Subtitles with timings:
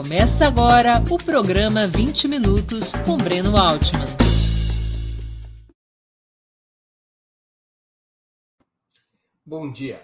[0.00, 4.06] Começa agora o programa 20 Minutos com Breno Altman.
[9.44, 10.02] Bom dia.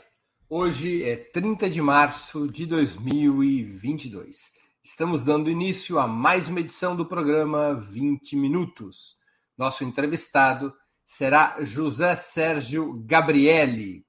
[0.50, 4.36] Hoje é 30 de março de 2022.
[4.84, 9.16] Estamos dando início a mais uma edição do programa 20 Minutos.
[9.56, 10.74] Nosso entrevistado
[11.06, 14.04] será José Sérgio Gabrielli,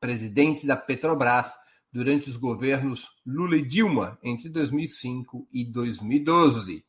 [0.00, 1.52] presidente da Petrobras
[1.94, 6.84] durante os governos Lula e Dilma entre 2005 e 2012.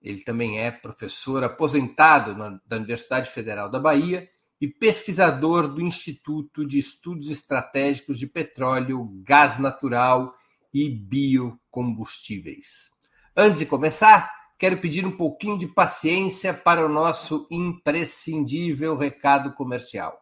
[0.00, 4.30] Ele também é professor aposentado da Universidade Federal da Bahia
[4.60, 10.32] e pesquisador do Instituto de Estudos Estratégicos de Petróleo, Gás Natural
[10.72, 12.92] e Biocombustíveis.
[13.36, 20.16] Antes de começar, quero pedir um pouquinho de paciência para o nosso imprescindível recado comercial.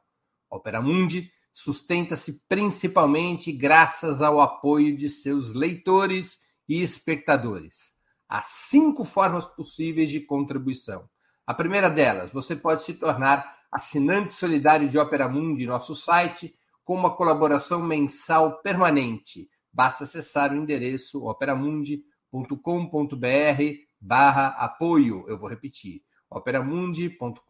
[0.49, 6.39] Opera Mundi sustenta-se principalmente graças ao apoio de seus leitores
[6.69, 7.95] e espectadores.
[8.29, 11.09] Há cinco formas possíveis de contribuição.
[11.47, 16.95] A primeira delas, você pode se tornar assinante solidário de Opera Mundi, nosso site, com
[16.95, 19.49] uma colaboração mensal permanente.
[19.73, 23.63] Basta acessar o endereço operamundi.com.br
[23.99, 25.25] barra apoio.
[25.27, 27.41] Eu vou repetir, operamundi.com.br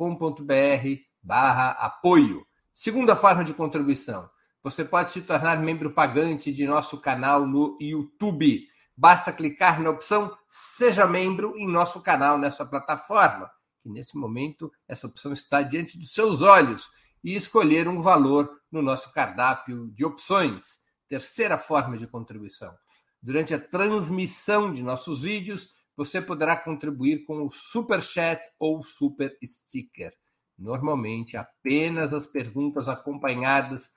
[1.20, 2.46] barra apoio.
[2.78, 4.28] Segunda forma de contribuição:
[4.62, 8.68] você pode se tornar membro pagante de nosso canal no YouTube.
[8.94, 13.50] Basta clicar na opção Seja Membro em nosso canal nessa plataforma.
[13.82, 16.90] E nesse momento, essa opção está diante dos seus olhos
[17.24, 20.82] e escolher um valor no nosso cardápio de opções.
[21.08, 22.74] Terceira forma de contribuição.
[23.22, 29.34] Durante a transmissão de nossos vídeos, você poderá contribuir com o Super Chat ou Super
[29.42, 30.12] Sticker.
[30.58, 33.90] Normalmente, apenas as perguntas acompanhadas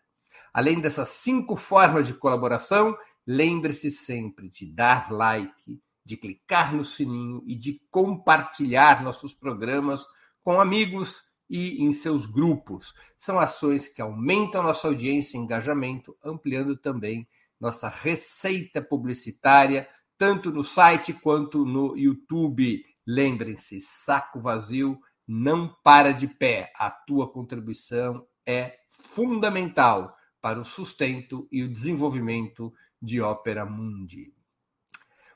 [0.53, 7.43] Além dessas cinco formas de colaboração, Lembre-se sempre de dar like, de clicar no sininho
[7.45, 10.05] e de compartilhar nossos programas
[10.43, 12.93] com amigos e em seus grupos.
[13.17, 17.27] São ações que aumentam nossa audiência e engajamento, ampliando também
[17.59, 19.87] nossa receita publicitária,
[20.17, 22.83] tanto no site quanto no YouTube.
[23.05, 26.71] Lembrem-se, saco vazio não para de pé.
[26.75, 28.79] A tua contribuição é
[29.13, 34.33] fundamental para o sustento e o desenvolvimento de Ópera Mundi.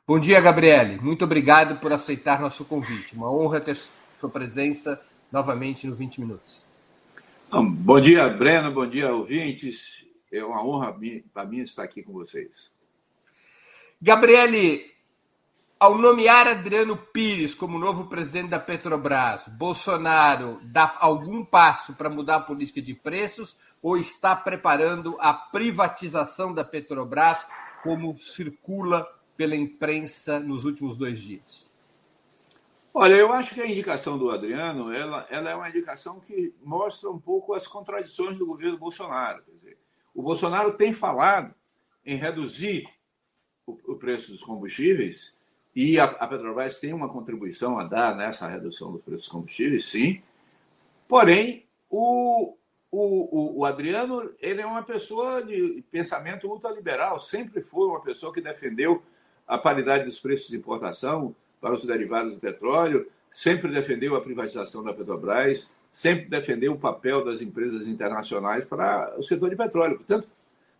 [0.05, 0.99] Bom dia, Gabriele.
[0.99, 3.15] Muito obrigado por aceitar nosso convite.
[3.15, 3.77] Uma honra ter
[4.19, 5.01] sua presença
[5.31, 6.65] novamente no 20 Minutos.
[7.49, 8.71] Bom dia, Breno.
[8.71, 10.05] Bom dia, ouvintes.
[10.31, 10.93] É uma honra
[11.33, 12.73] para mim estar aqui com vocês.
[14.01, 14.91] Gabriele,
[15.79, 22.37] ao nomear Adriano Pires como novo presidente da Petrobras, Bolsonaro dá algum passo para mudar
[22.37, 27.45] a política de preços ou está preparando a privatização da Petrobras,
[27.83, 29.05] como circula
[29.35, 31.67] pela imprensa nos últimos dois dias?
[32.93, 37.09] Olha, eu acho que a indicação do Adriano ela, ela é uma indicação que mostra
[37.09, 39.43] um pouco as contradições do governo Bolsonaro.
[39.57, 39.77] Dizer,
[40.15, 41.53] o Bolsonaro tem falado
[42.05, 42.87] em reduzir
[43.65, 45.35] o, o preço dos combustíveis
[45.75, 49.85] e a, a Petrobras tem uma contribuição a dar nessa redução dos preços dos combustíveis,
[49.85, 50.21] sim.
[51.07, 52.55] Porém, o,
[52.95, 58.31] o, o, o, Adriano ele é uma pessoa de pensamento ultraliberal, sempre foi uma pessoa
[58.31, 59.01] que defendeu
[59.47, 64.83] a paridade dos preços de importação para os derivados do petróleo, sempre defendeu a privatização
[64.83, 69.97] da Petrobras, sempre defendeu o papel das empresas internacionais para o setor de petróleo.
[69.97, 70.27] Portanto,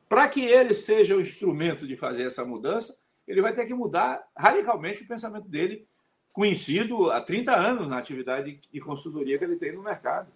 [0.08, 4.24] para que ele seja o instrumento de fazer essa mudança, ele vai ter que mudar
[4.38, 5.88] radicalmente o pensamento dele,
[6.32, 10.28] conhecido há 30 anos na atividade de consultoria que ele tem no mercado.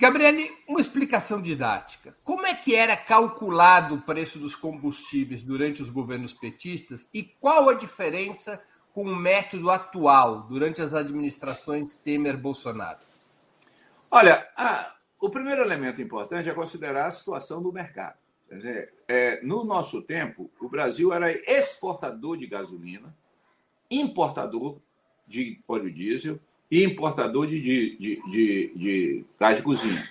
[0.00, 2.14] Gabriele, uma explicação didática.
[2.24, 7.68] Como é que era calculado o preço dos combustíveis durante os governos petistas e qual
[7.68, 8.62] a diferença
[8.92, 12.98] com o método atual durante as administrações Temer-Bolsonaro?
[14.10, 18.16] Olha, a, o primeiro elemento importante é considerar a situação do mercado.
[18.50, 23.14] Dizer, é, no nosso tempo, o Brasil era exportador de gasolina,
[23.90, 24.78] importador
[25.26, 26.38] de óleo diesel
[26.72, 30.08] e importador de, de, de, de, de gás de cozinha.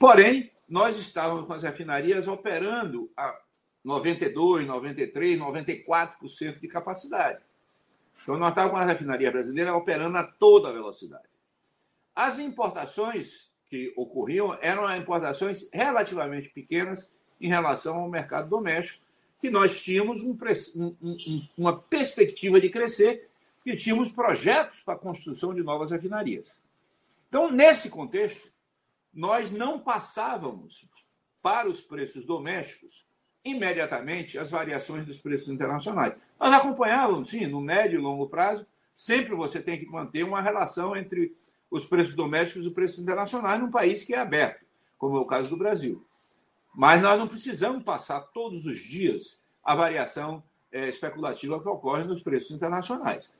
[0.00, 3.38] Porém, nós estávamos com as refinarias operando a
[3.84, 7.38] 92, 93, 94% de capacidade.
[8.20, 11.28] Então, nós estávamos com a refinaria brasileira operando a toda velocidade.
[12.12, 19.04] As importações que ocorriam eram importações relativamente pequenas em relação ao mercado doméstico,
[19.40, 20.36] que nós tínhamos um,
[21.00, 23.28] um, uma perspectiva de crescer,
[23.66, 26.62] que tínhamos projetos para a construção de novas refinarias.
[27.28, 28.52] Então, nesse contexto,
[29.12, 30.88] nós não passávamos
[31.42, 33.04] para os preços domésticos
[33.44, 36.14] imediatamente as variações dos preços internacionais.
[36.38, 38.64] Nós acompanhávamos, sim, no médio e longo prazo,
[38.96, 41.36] sempre você tem que manter uma relação entre
[41.68, 44.64] os preços domésticos e os preços internacionais num país que é aberto,
[44.96, 46.06] como é o caso do Brasil.
[46.72, 50.40] Mas nós não precisamos passar todos os dias a variação
[50.70, 53.36] é, especulativa que ocorre nos preços internacionais.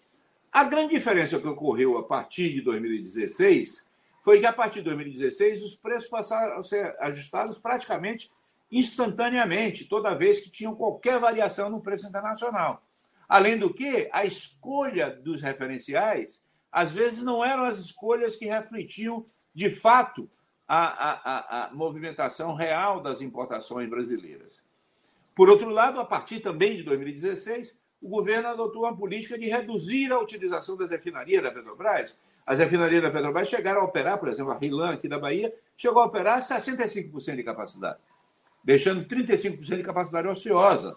[0.52, 3.90] A grande diferença que ocorreu a partir de 2016
[4.24, 8.30] foi que, a partir de 2016, os preços passaram a ser ajustados praticamente
[8.70, 12.82] instantaneamente, toda vez que tinham qualquer variação no preço internacional.
[13.28, 16.46] Além do que, a escolha dos referenciais
[16.76, 20.28] às vezes não eram as escolhas que refletiam, de fato,
[20.68, 24.62] a, a, a, movimentação real das importações brasileiras.
[25.34, 30.12] Por outro lado, a partir também de 2016, o governo adotou uma política de reduzir
[30.12, 32.20] a utilização das refinarias da Petrobras.
[32.46, 36.02] As refinarias da Petrobras chegaram a operar, por exemplo, a Rilan, aqui da Bahia, chegou
[36.02, 37.98] a operar 65% de capacidade,
[38.62, 40.96] deixando 35% de capacidade ociosa.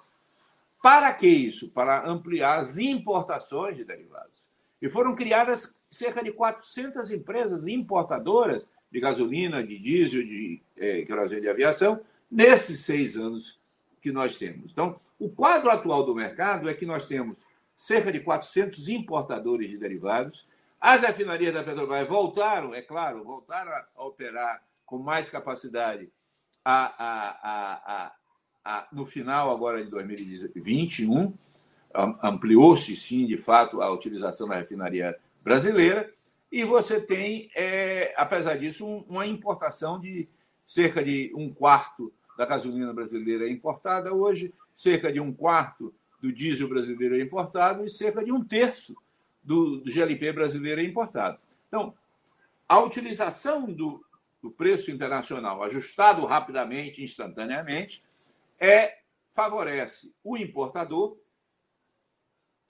[0.81, 1.69] Para que isso?
[1.69, 4.39] Para ampliar as importações de derivados.
[4.81, 11.41] E foram criadas cerca de 400 empresas importadoras de gasolina, de diesel, de é, querosene
[11.41, 11.99] de aviação,
[12.31, 13.59] nesses seis anos
[14.01, 14.71] que nós temos.
[14.71, 19.77] Então, o quadro atual do mercado é que nós temos cerca de 400 importadores de
[19.77, 20.47] derivados.
[20.79, 26.09] As refinarias da Petrobras voltaram, é claro, voltaram a operar com mais capacidade
[26.63, 28.11] a, a,
[28.63, 31.33] a, no final agora de 2021
[32.21, 36.11] ampliou-se, sim, de fato, a utilização da refinaria brasileira,
[36.51, 40.27] e você tem, é, apesar disso, um, uma importação de
[40.67, 46.31] cerca de um quarto da gasolina brasileira é importada hoje, cerca de um quarto do
[46.31, 48.95] diesel brasileiro é importado e cerca de um terço
[49.43, 51.37] do, GLP brasileiro é importado.
[51.67, 51.93] Então,
[52.65, 54.01] a utilização do,
[54.41, 58.05] do preço internacional ajustado rapidamente, instantaneamente,
[58.57, 58.99] é
[59.33, 61.17] favorece o importador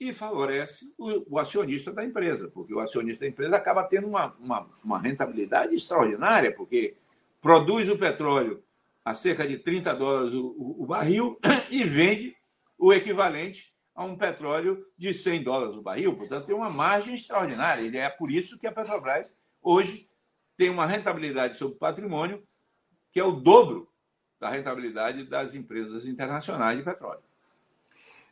[0.00, 4.34] e favorece o, o, acionista da empresa, porque o acionista da empresa acaba tendo uma,
[4.40, 6.96] uma, uma, rentabilidade extraordinária, porque
[7.40, 8.60] produz o petróleo
[9.04, 11.38] a cerca de 30 dólares o, o, barril
[11.70, 12.36] e vende
[12.78, 16.16] o equivalente a um petróleo de 100 dólares o barril.
[16.16, 17.82] Portanto, tem uma margem extraordinária.
[17.82, 20.08] E é por isso que a Petrobras hoje
[20.56, 22.42] tem uma rentabilidade sobre patrimônio
[23.12, 23.88] que é o dobro
[24.38, 27.22] da rentabilidade das empresas internacionais de petróleo.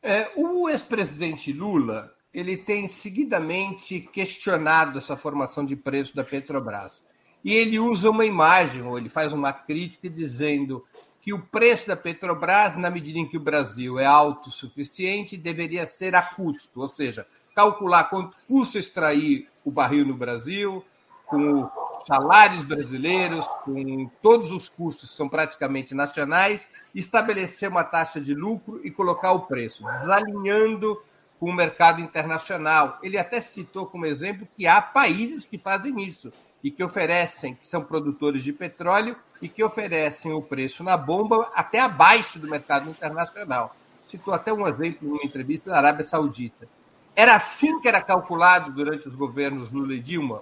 [0.03, 7.03] É, o ex-presidente Lula ele tem seguidamente questionado essa formação de preço da Petrobras.
[7.49, 10.85] E ele usa uma imagem, ou ele faz uma crítica dizendo
[11.23, 16.15] que o preço da Petrobras, na medida em que o Brasil é autossuficiente, deveria ser
[16.15, 20.85] a custo, ou seja, calcular quanto custa extrair o barril no Brasil,
[21.25, 21.67] com
[22.07, 28.79] salários brasileiros, com todos os custos que são praticamente nacionais, estabelecer uma taxa de lucro
[28.85, 31.01] e colocar o preço, desalinhando
[31.39, 32.99] com o mercado internacional.
[33.03, 36.31] Ele até citou como exemplo que há países que fazem isso
[36.63, 41.51] e que oferecem, que são produtores de petróleo e que oferecem o preço na bomba
[41.55, 43.75] até abaixo do mercado internacional.
[44.09, 46.69] Citou até um exemplo em uma entrevista da Arábia Saudita.
[47.15, 50.41] Era assim que era calculado durante os governos Lula e Dilma?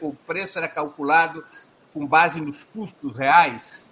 [0.00, 1.42] o preço era calculado
[1.92, 3.82] com base nos custos reais?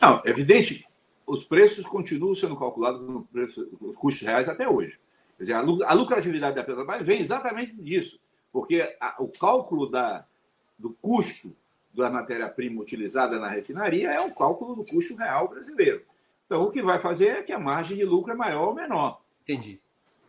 [0.00, 0.86] Não, é evidente,
[1.26, 3.54] os preços continuam sendo calculados nos
[3.96, 4.98] custos reais até hoje.
[5.36, 8.20] Quer dizer, a lucratividade da Petrobras vem exatamente disso,
[8.52, 10.24] porque a, o cálculo da,
[10.78, 11.54] do custo
[11.92, 16.02] da matéria-prima utilizada na refinaria é um cálculo do custo real brasileiro.
[16.46, 19.20] Então, o que vai fazer é que a margem de lucro é maior ou menor.
[19.42, 19.80] Entendi.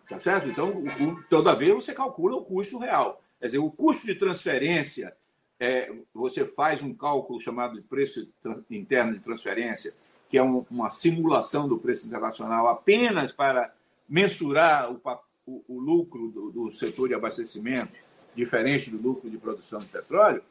[0.08, 0.48] Tá certo?
[0.48, 3.22] Então, o, toda vez você calcula o custo real.
[3.40, 5.16] Quer dizer, o custo de transferência,
[5.60, 8.28] é, você faz um cálculo chamado de preço
[8.70, 9.94] interno de transferência,
[10.30, 13.74] que é um, uma simulação do preço internacional apenas para
[14.08, 15.02] mensurar o,
[15.46, 17.94] o, o lucro do, do, setor de abastecimento,
[18.36, 20.42] diferente do lucro de produção de petróleo.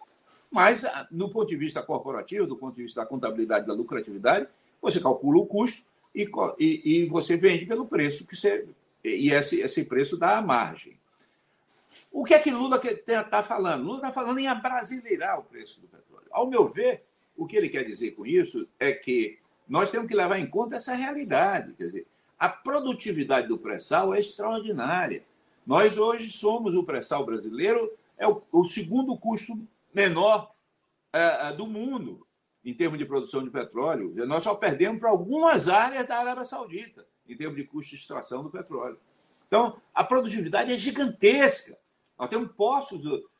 [0.50, 4.46] Mas, ah, no ponto de vista corporativo, do ponto de vista da contabilidade da lucratividade,
[4.80, 8.66] você calcula o custo e, e, e você vende pelo preço que você.
[9.02, 10.98] E esse, esse preço dá a margem.
[12.10, 13.84] O que é que Lula está falando?
[13.84, 16.26] Lula está falando em abrasileirar o preço do petróleo.
[16.30, 17.02] Ao meu ver,
[17.36, 20.76] o que ele quer dizer com isso é que nós temos que levar em conta
[20.76, 21.72] essa realidade.
[21.74, 22.06] Quer dizer,
[22.38, 25.24] a produtividade do pré-sal é extraordinária.
[25.66, 29.58] Nós hoje somos o pré-sal brasileiro, é o, o, segundo custo
[29.92, 30.52] menor
[31.12, 32.26] é, é do mundo
[32.64, 34.14] em termos de produção de petróleo.
[34.26, 38.42] Nós só perdemos para algumas áreas da Arábia Saudita em termos de custo de extração
[38.42, 38.98] do petróleo.
[39.46, 41.78] Então, a produtividade é gigantesca.
[42.18, 43.30] Nós temos poços do,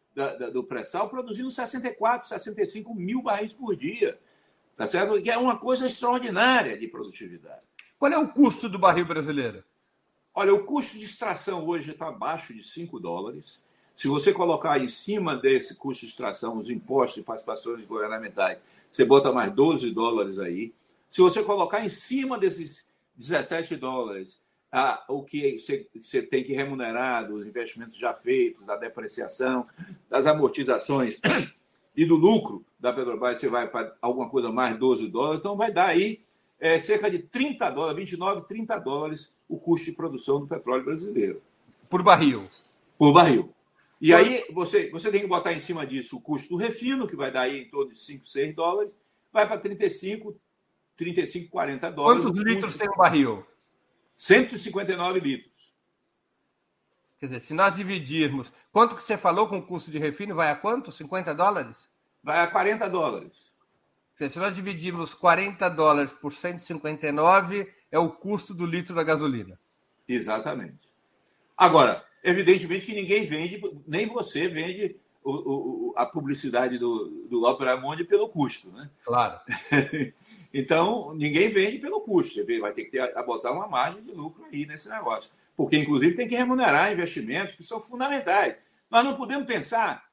[0.53, 4.19] do pré-sal produzindo 64, 65 mil barris por dia.
[4.77, 5.21] Tá certo?
[5.23, 7.63] Que é uma coisa extraordinária de produtividade.
[8.05, 9.65] Qual é o custo do barril brasileiro?
[10.35, 13.67] Olha, o custo de extração hoje está abaixo de 5 dólares.
[13.97, 18.59] Se você colocar em cima desse custo de extração os impostos e participações governamentais,
[18.93, 20.75] você bota mais 12 dólares aí.
[21.09, 27.27] Se você colocar em cima desses 17 dólares ah, o que você tem que remunerar
[27.27, 29.67] dos investimentos já feitos, da depreciação,
[30.11, 31.23] das amortizações
[31.97, 35.73] e do lucro da Petrobras, você vai para alguma coisa mais 12 dólares, então vai
[35.73, 36.23] dar aí
[36.65, 41.43] é, cerca de 30 dólares, 29, 30 dólares o custo de produção do petróleo brasileiro.
[41.91, 42.49] Por barril.
[42.97, 43.55] Por barril.
[44.01, 44.17] E Por...
[44.17, 47.31] aí você, você tem que botar em cima disso o custo do refino, que vai
[47.31, 48.91] dar aí em torno de 5, 6 dólares,
[49.31, 50.35] vai para 35,
[50.97, 52.25] 35, 40 dólares.
[52.25, 53.45] Quantos litros tem um barril?
[54.17, 55.77] 159 litros.
[57.21, 60.51] Quer dizer, se nós dividirmos, quanto que você falou com o custo de refino, vai
[60.51, 60.91] a quanto?
[60.91, 61.91] 50 dólares?
[62.23, 63.53] Vai a 40 dólares.
[64.17, 69.59] Se nós dividirmos 40 dólares por 159, é o custo do litro da gasolina.
[70.09, 70.79] Exatamente.
[71.57, 77.77] Agora, evidentemente que ninguém vende, nem você vende o, o, a publicidade do, do Opera
[77.77, 78.91] Mundi pelo custo, né?
[79.05, 79.41] Claro.
[80.53, 82.35] Então, ninguém vende pelo custo.
[82.35, 85.33] Você vai ter que ter, botar uma margem de lucro aí nesse negócio.
[85.57, 88.57] Porque, inclusive, tem que remunerar investimentos que são fundamentais.
[88.89, 90.05] Nós não podemos pensar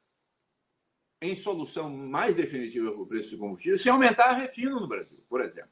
[1.22, 5.20] em solução mais definitiva para o preço de combustível se aumentar a refino no Brasil,
[5.30, 5.70] por exemplo.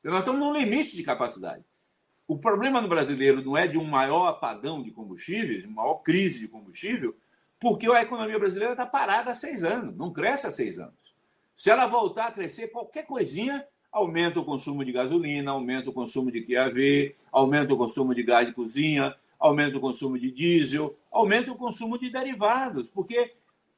[0.00, 1.62] Então, nós estamos num limite de capacidade.
[2.26, 6.40] O problema no brasileiro não é de um maior apagão de combustíveis, uma maior crise
[6.40, 7.14] de combustível,
[7.60, 10.94] porque a economia brasileira está parada há seis anos, não cresce há seis anos.
[11.54, 16.30] Se ela voltar a crescer, qualquer coisinha aumenta o consumo de gasolina, aumenta o consumo
[16.30, 21.52] de QAV, aumenta o consumo de gás de cozinha, aumenta o consumo de diesel, aumenta
[21.52, 23.32] o consumo de derivados, porque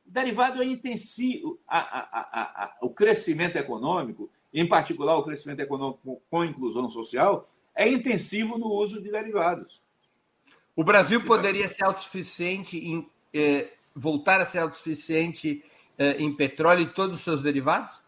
[0.09, 6.45] derivado é intensivo, a, a, a, o crescimento econômico, em particular o crescimento econômico com
[6.45, 9.83] inclusão social, é intensivo no uso de derivados.
[10.75, 15.65] O Brasil poderia ser autossuficiente em eh, voltar a ser autossuficiente
[15.99, 18.01] eh, em petróleo e todos os seus derivados?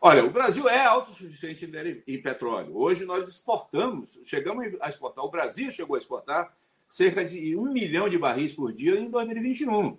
[0.00, 1.68] Olha, o Brasil é autossuficiente
[2.06, 2.76] em petróleo.
[2.76, 6.54] Hoje nós exportamos, chegamos a exportar, o Brasil chegou a exportar
[6.88, 9.98] cerca de um milhão de barris por dia em 2021,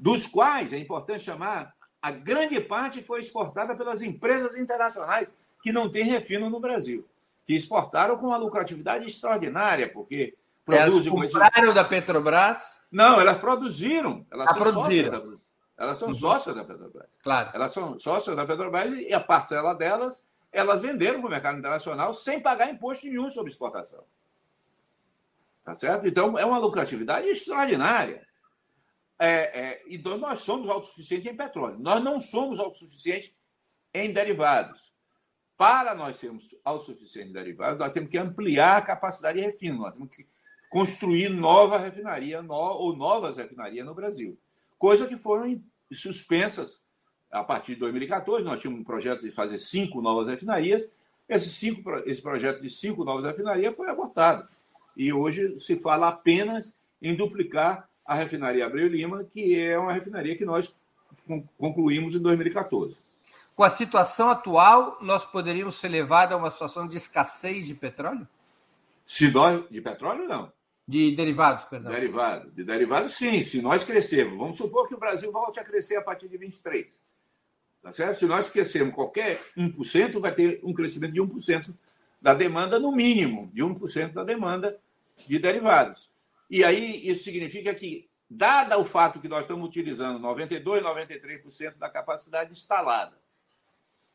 [0.00, 5.90] dos quais, é importante chamar, a grande parte foi exportada pelas empresas internacionais que não
[5.90, 7.06] têm refino no Brasil,
[7.46, 11.12] que exportaram com uma lucratividade extraordinária, porque produzem...
[11.14, 12.80] Elas compraram da Petrobras?
[12.90, 14.26] Não, elas produziram.
[14.30, 15.38] Elas ah, produziram.
[15.76, 16.14] Elas são uhum.
[16.14, 17.06] sócias da Petrobras.
[17.22, 17.50] Claro.
[17.52, 22.14] Elas são sócias da Petrobras e a parcela delas, elas venderam para o mercado internacional
[22.14, 24.02] sem pagar imposto nenhum sobre exportação.
[25.62, 26.08] Tá certo?
[26.08, 28.26] Então, é uma lucratividade extraordinária.
[29.22, 31.78] É, é, então, nós somos autossuficientes em petróleo.
[31.78, 33.36] Nós não somos autossuficientes
[33.92, 34.94] em derivados.
[35.58, 39.80] Para nós sermos autossuficientes em derivados, nós temos que ampliar a capacidade de refino.
[39.80, 40.26] Nós temos que
[40.70, 44.38] construir nova refinaria no, ou novas refinarias no Brasil.
[44.78, 45.62] Coisa que foram
[45.92, 46.88] suspensas
[47.30, 48.42] a partir de 2014.
[48.42, 50.94] Nós tínhamos um projeto de fazer cinco novas refinarias.
[51.28, 54.48] Esse, cinco, esse projeto de cinco novas refinarias foi abortado.
[54.96, 60.36] E hoje se fala apenas em duplicar a refinaria Abreu Lima, que é uma refinaria
[60.36, 60.80] que nós
[61.56, 62.98] concluímos em 2014.
[63.54, 68.26] Com a situação atual, nós poderíamos ser levados a uma situação de escassez de petróleo?
[69.06, 70.52] Se nós, de petróleo, não.
[70.88, 71.92] De derivados, perdão.
[71.92, 72.50] Derivado.
[72.50, 73.44] De derivados, sim.
[73.44, 76.92] Se nós crescermos, vamos supor que o Brasil volte a crescer a partir de 23.
[77.80, 78.18] Tá certo?
[78.18, 81.72] Se nós crescermos qualquer 1%, vai ter um crescimento de 1%
[82.20, 84.76] da demanda, no mínimo, de 1% da demanda
[85.28, 86.10] de derivados.
[86.50, 91.88] E aí isso significa que, dada o fato que nós estamos utilizando 92%, 93% da
[91.88, 93.16] capacidade instalada,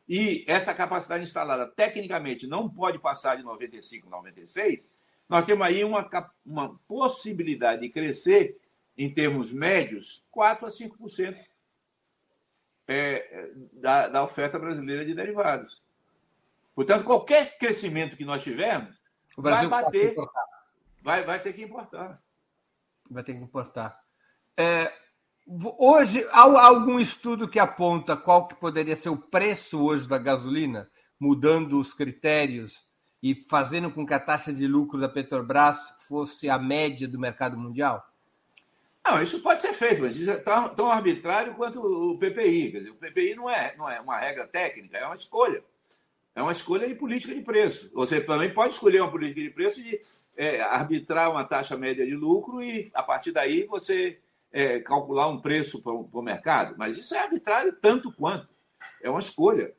[0.08, 4.80] e essa capacidade instalada, tecnicamente, não pode passar de 95%, 96%,
[5.27, 6.08] nós temos aí uma,
[6.46, 8.60] uma possibilidade de crescer,
[8.98, 11.38] em termos médios, 4% a 5%.
[12.88, 15.82] é, da, da oferta brasileira de derivados.
[16.75, 18.96] Portanto, qualquer crescimento que nós tivermos
[19.36, 20.15] vai bater,
[21.01, 22.22] vai, vai ter que importar.
[23.09, 24.00] Vai ter que importar.
[24.57, 24.91] É,
[25.77, 30.89] hoje, há algum estudo que aponta qual que poderia ser o preço hoje da gasolina,
[31.19, 32.85] mudando os critérios
[33.21, 37.57] e fazendo com que a taxa de lucro da Petrobras fosse a média do mercado
[37.57, 38.05] mundial?
[39.05, 42.71] Não, isso pode ser feito, mas isso é tão, tão arbitrário quanto o PPI.
[42.71, 45.63] Quer dizer, o PPI não é, não é uma regra técnica, é uma escolha.
[46.33, 47.91] É uma escolha de política de preço.
[47.93, 50.01] Você também pode escolher uma política de preço de
[50.36, 54.20] é, arbitrar uma taxa média de lucro e, a partir daí, você
[54.51, 56.75] é, calcular um preço para o mercado.
[56.77, 58.48] Mas isso é arbitrário tanto quanto.
[59.01, 59.74] É uma escolha.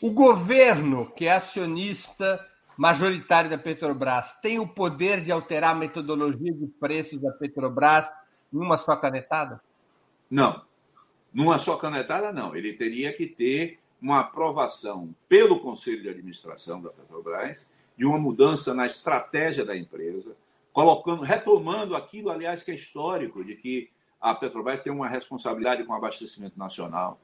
[0.00, 2.44] O governo, que é acionista
[2.78, 8.08] majoritário da Petrobras tem o poder de alterar a metodologia de preços da Petrobras
[8.52, 9.60] numa só canetada?
[10.30, 10.62] Não.
[11.32, 12.54] Numa só canetada, não.
[12.54, 18.72] Ele teria que ter uma aprovação pelo Conselho de Administração da Petrobras de uma mudança
[18.72, 20.36] na estratégia da empresa,
[20.72, 23.90] colocando, retomando aquilo, aliás, que é histórico, de que
[24.20, 27.18] a Petrobras tem uma responsabilidade com o abastecimento nacional,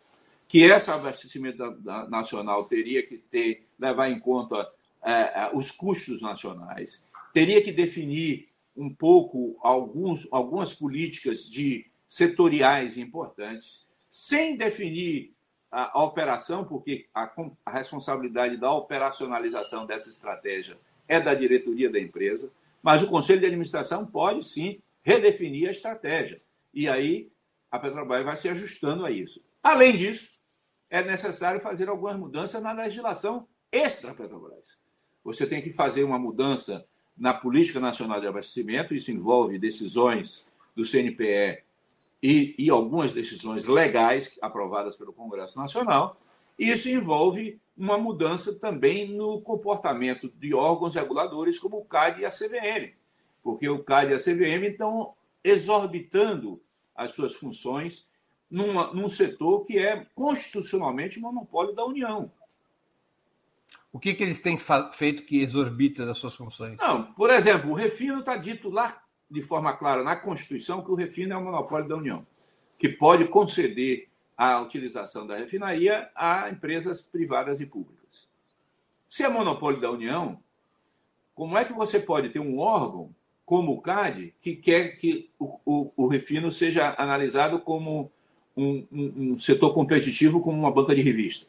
[0.49, 1.63] que esse abastecimento
[2.09, 4.69] nacional teria que ter levar em conta
[5.03, 12.99] é, é, os custos nacionais, teria que definir um pouco alguns, algumas políticas de setoriais
[12.99, 15.34] importantes, sem definir
[15.75, 17.31] a, a operação, porque a,
[17.67, 20.79] a responsabilidade da operacionalização dessa estratégia
[21.09, 22.51] é da diretoria da empresa,
[22.83, 26.41] mas o conselho de administração pode sim redefinir a estratégia.
[26.73, 27.29] E aí
[27.71, 29.45] a Petrobras vai se ajustando a isso.
[29.63, 30.39] Além disso,
[30.89, 34.85] é necessário fazer algumas mudanças na legislação extra-Petrobras
[35.25, 40.85] você tem que fazer uma mudança na política nacional de abastecimento, isso envolve decisões do
[40.85, 41.63] CNPE
[42.27, 46.19] e, e algumas decisões legais aprovadas pelo Congresso Nacional,
[46.59, 52.31] isso envolve uma mudança também no comportamento de órgãos reguladores como o CAD e a
[52.31, 52.95] CVM,
[53.43, 55.13] porque o CAD e a CVM estão
[55.45, 56.63] exorbitando
[56.97, 58.09] as suas funções
[58.51, 62.33] numa, num setor que é constitucionalmente monopólio da União.
[63.93, 64.59] O que, que eles têm
[64.95, 66.79] feito que exorbita das suas funções?
[66.79, 70.95] Não, por exemplo, o refino está dito lá de forma clara na Constituição que o
[70.95, 72.27] refino é um monopólio da União,
[72.79, 78.29] que pode conceder a utilização da refinaria a empresas privadas e públicas.
[79.09, 80.41] Se é monopólio da União,
[81.35, 85.59] como é que você pode ter um órgão como o CAD que quer que o,
[85.65, 88.11] o, o refino seja analisado como
[88.57, 91.47] um, um, um setor competitivo, como uma banca de revista?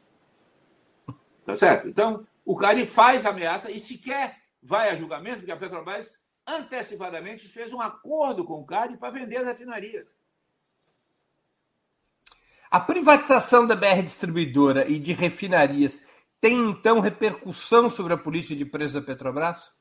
[1.45, 1.87] Tá certo?
[1.87, 7.73] Então, o CARI faz ameaça e sequer vai a julgamento, porque a Petrobras antecipadamente fez
[7.73, 10.07] um acordo com o CARI para vender as refinarias.
[12.69, 16.01] A privatização da BR Distribuidora e de refinarias
[16.41, 19.71] tem, então, repercussão sobre a política de preços da Petrobras?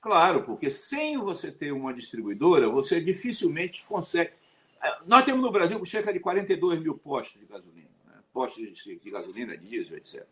[0.00, 4.32] Claro, porque sem você ter uma distribuidora, você dificilmente consegue.
[5.06, 8.14] Nós temos no Brasil cerca de 42 mil postos de gasolina, né?
[8.32, 10.26] postos de gasolina, diesel, etc.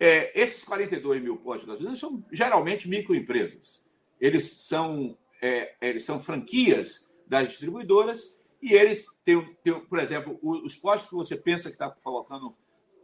[0.00, 3.87] É, esses 42 mil postos de gasolina são geralmente microempresas.
[4.20, 10.76] Eles são, é, eles são franquias das distribuidoras e eles têm, têm por exemplo, os
[10.76, 12.54] postos que você pensa que está colocando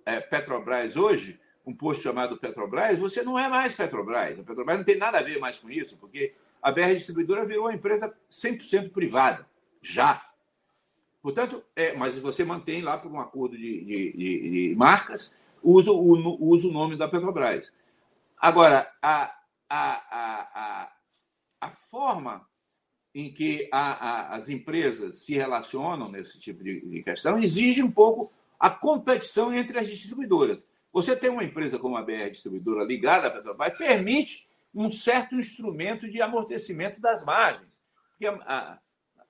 [0.05, 4.38] é, Petrobras hoje, um posto chamado Petrobras, você não é mais Petrobras.
[4.38, 7.64] A Petrobras não tem nada a ver mais com isso, porque a BR Distribuidora virou
[7.64, 9.46] uma empresa 100% privada,
[9.81, 10.22] já.
[11.22, 15.90] Portanto, é, mas você mantém lá por um acordo de, de, de, de marcas usa
[15.90, 17.72] o, usa o nome da Petrobras.
[18.38, 19.35] Agora, a,
[19.70, 20.92] a, a, a,
[21.70, 22.46] forma
[23.14, 27.90] em que a, a, as empresas se relacionam nesse tipo de, de questão exige um
[27.90, 30.59] pouco a competição entre as distribuidoras.
[30.92, 36.11] Você tem uma empresa como a BR Distribuidora ligada à Petrobras, permite um certo instrumento
[36.11, 37.68] de amortecimento das margens.
[38.11, 38.79] Porque a,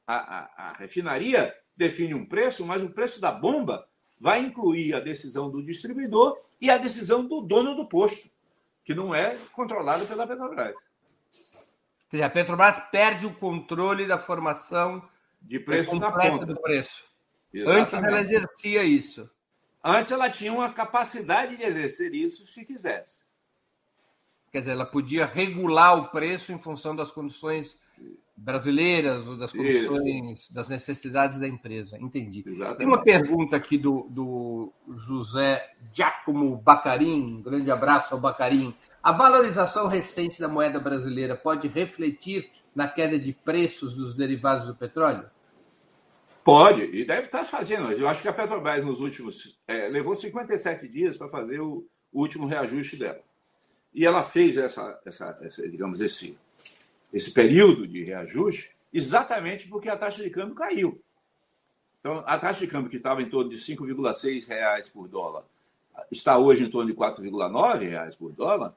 [0.06, 3.86] a, a, a refinaria define um preço, mas o preço da bomba
[4.20, 8.30] vai incluir a decisão do distribuidor e a decisão do dono do posto,
[8.84, 10.74] que não é controlado pela Petrobras.
[12.14, 15.02] Quer dizer, a Petrobras perde o controle da formação
[15.42, 17.02] de preço na ponta do preço.
[17.52, 17.82] Exatamente.
[17.82, 19.30] Antes ela exercia isso.
[19.82, 23.24] Antes ela tinha uma capacidade de exercer isso se quisesse.
[24.52, 27.80] Quer dizer, ela podia regular o preço em função das condições
[28.36, 30.54] brasileiras ou das condições, Isso.
[30.54, 31.98] das necessidades da empresa.
[32.00, 32.44] Entendi.
[32.46, 32.78] Exatamente.
[32.78, 37.38] Tem uma pergunta aqui do, do José Giacomo Bacarim.
[37.38, 38.72] Um grande abraço ao Bacarim.
[39.04, 44.74] A valorização recente da moeda brasileira pode refletir na queda de preços dos derivados do
[44.74, 45.28] petróleo?
[46.42, 47.92] Pode, e deve estar fazendo.
[47.92, 49.60] Eu acho que a Petrobras, nos últimos.
[49.68, 53.20] É, levou 57 dias para fazer o, o, último reajuste dela.
[53.92, 56.38] E ela fez essa, essa, essa, digamos, esse,
[57.12, 60.98] esse período de reajuste exatamente porque a taxa de câmbio caiu.
[62.00, 65.44] Então, a taxa de câmbio que estava em torno de R$ 5,6 por dólar
[66.10, 68.72] está hoje em torno de R$ 4,9 por dólar,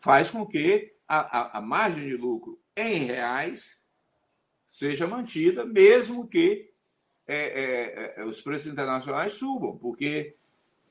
[0.00, 3.88] faz com que a, a, a margem de lucro em reais
[4.66, 6.70] seja mantida, mesmo que
[7.26, 10.34] é, é, é, os preços internacionais subam, porque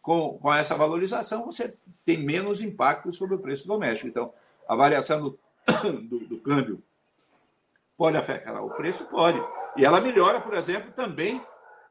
[0.02, 4.08] com, com essa valorização você tem menos impacto sobre o preço doméstico.
[4.08, 4.34] Então,
[4.67, 5.39] a variação do,
[6.08, 6.82] do, do câmbio
[7.98, 9.06] pode afetar o preço?
[9.10, 9.41] Pode.
[9.76, 11.41] E ela melhora, por exemplo, também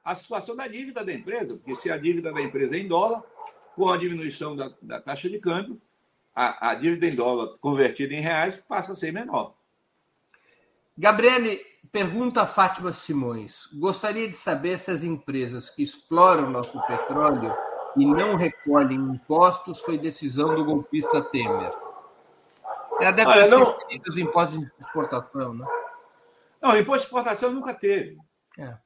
[0.04, 3.22] a situação da dívida da empresa, porque se a dívida da empresa é em dólar,
[3.74, 5.80] com a diminuição da, da taxa de câmbio,
[6.38, 9.54] a, a dívida em dólar convertida em reais passa a ser menor.
[10.96, 13.66] Gabriele, pergunta a Fátima Simões.
[13.72, 17.52] Gostaria de saber se as empresas que exploram nosso petróleo
[17.96, 21.72] e não recolhem impostos foi decisão do golpista Temer.
[23.00, 23.76] Ela deve ter não...
[24.08, 25.66] os impostos de exportação, né?
[26.62, 28.16] Não, imposto de exportação nunca teve.
[28.56, 28.76] É.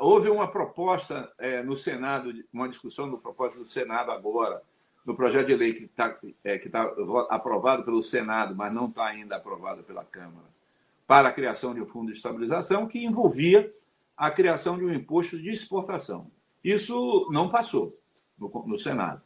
[0.00, 4.60] Houve uma proposta é, no Senado, uma discussão do propósito do Senado agora,
[5.06, 6.82] no projeto de lei que está é, que tá
[7.30, 10.46] aprovado pelo Senado, mas não está ainda aprovado pela Câmara,
[11.06, 13.72] para a criação de um fundo de estabilização que envolvia
[14.16, 16.30] a criação de um imposto de exportação.
[16.64, 17.96] Isso não passou
[18.36, 19.22] no, no Senado.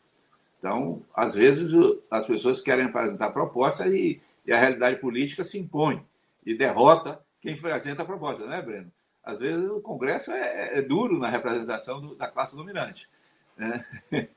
[0.58, 1.72] Então, às vezes,
[2.10, 6.04] as pessoas querem apresentar proposta e, e a realidade política se impõe
[6.44, 8.92] e derrota quem apresenta a proposta, né, Breno?
[9.24, 13.08] às vezes o Congresso é, é duro na representação do, da classe dominante.
[13.56, 13.84] Né?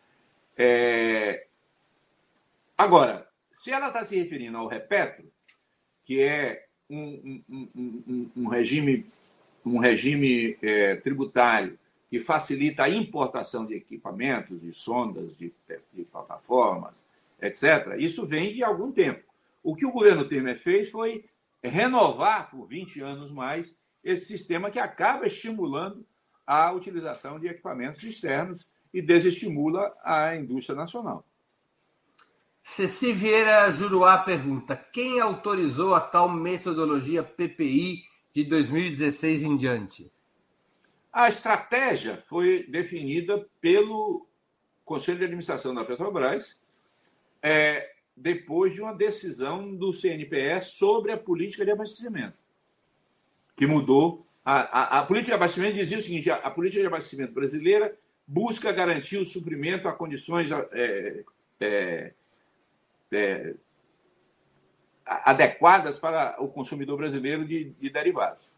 [0.58, 1.46] É...
[2.78, 5.26] Agora, se ela está se referindo ao repetro,
[6.06, 9.06] que é um, um, um, um regime,
[9.66, 11.78] um regime é, tributário
[12.10, 15.52] que facilita a importação de equipamentos, de sondas, de,
[15.94, 17.06] de plataformas,
[17.42, 19.24] etc., isso vem de algum tempo.
[19.64, 21.26] O que o governo Temer fez foi
[21.64, 26.06] renovar por 20 anos mais esse sistema que acaba estimulando
[26.46, 31.26] a utilização de equipamentos externos e desestimula a indústria nacional.
[32.64, 40.12] Ceci Vieira Juruá pergunta: quem autorizou a tal metodologia PPI de 2016 em diante?
[41.12, 44.26] A estratégia foi definida pelo
[44.84, 46.62] Conselho de Administração da Petrobras
[47.42, 52.38] é, depois de uma decisão do CNPE sobre a política de abastecimento
[53.56, 54.26] que mudou.
[54.46, 57.96] A, a, a, política de abastecimento dizia o seguinte: a, a, política de abastecimento brasileira
[58.28, 61.24] busca garantir o suprimento a condições é,
[61.60, 62.14] é,
[63.12, 63.56] é,
[65.06, 68.52] adequadas para o consumidor brasileiro de, de derivados.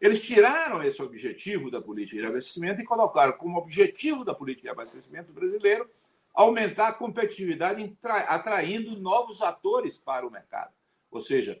[0.00, 4.70] Eles tiraram esse objetivo da política de abastecimento e colocaram como objetivo da política de
[4.70, 5.90] abastecimento brasileiro
[6.32, 7.96] aumentar a competitividade,
[8.28, 10.70] atraindo novos atores para o mercado.
[11.10, 11.60] Ou seja,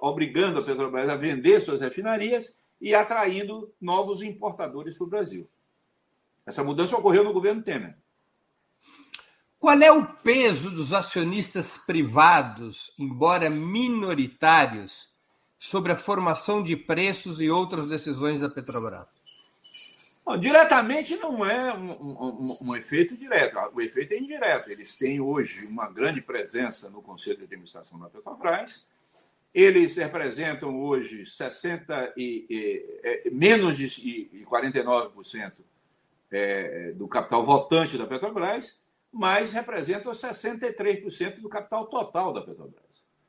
[0.00, 5.48] obrigando a Petrobras a vender suas refinarias e atraindo novos importadores para o Brasil.
[6.46, 7.96] Essa mudança ocorreu no governo Temer.
[9.58, 15.08] Qual é o peso dos acionistas privados, embora minoritários,
[15.58, 19.06] sobre a formação de preços e outras decisões da Petrobras?
[20.22, 24.68] Bom, diretamente não é um, um, um, efeito direto, o efeito é indireto.
[24.68, 28.88] Eles têm hoje uma grande presença no Conselho de Administração da Petrobras,
[29.54, 35.52] eles representam hoje 60 e, e, e menos de e 49%
[36.36, 42.82] é, do capital votante da Petrobras, mas representam 63% do capital total da Petrobras.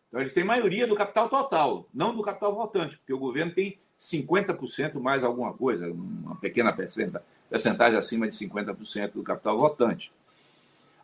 [0.08, 3.78] Então, eles têm maioria do capital total, não do capital votante, porque o governo tem
[4.00, 10.12] 50% mais alguma coisa, uma pequena percentagem acima de 50% do capital votante.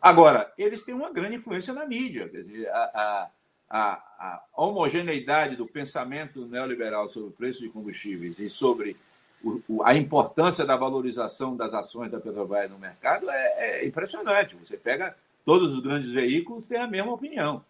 [0.00, 3.30] Agora, eles têm uma grande influência na mídia, quer dizer, a, a
[3.72, 8.98] a, a homogeneidade do pensamento neoliberal sobre o preço de combustíveis e sobre
[9.44, 14.56] o, a importância da valorização das ações da Petrobras no mercado é, é impressionante.
[14.56, 17.64] Você pega todos os grandes veículos têm a mesma opinião.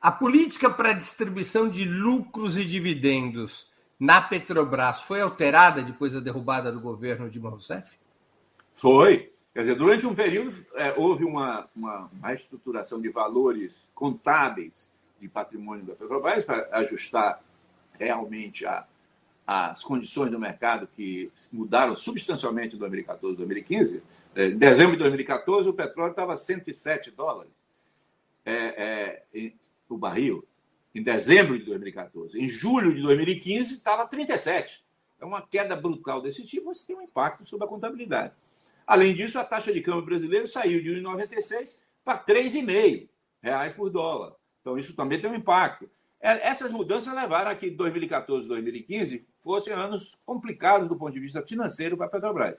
[0.00, 6.70] A política para distribuição de lucros e dividendos na Petrobras foi alterada depois da derrubada
[6.70, 7.96] do governo de Rousseff?
[8.74, 9.32] Foi.
[9.52, 15.28] Quer dizer, durante um período é, houve uma, uma, uma reestruturação de valores contábeis de
[15.28, 17.40] patrimônio da Petrobras para ajustar
[17.98, 18.86] realmente a,
[19.46, 24.02] as condições do mercado que mudaram substancialmente em 2014 e 2015.
[24.34, 27.52] É, em dezembro de 2014, o petróleo estava a 107 dólares
[28.44, 29.52] é, é,
[29.88, 30.44] o barril.
[30.94, 32.40] Em dezembro de 2014.
[32.40, 34.84] Em julho de 2015, estava 37.
[35.20, 38.32] é uma queda brutal desse tipo, você tem um impacto sobre a contabilidade.
[38.86, 43.08] Além disso, a taxa de câmbio brasileiro saiu de 1,96 para 3,5
[43.42, 44.32] reais por dólar.
[44.60, 45.88] Então, isso também tem um impacto.
[46.20, 51.20] É, essas mudanças levaram a que 2014 e 2015 fossem anos complicados do ponto de
[51.20, 52.56] vista financeiro para a Petrobras.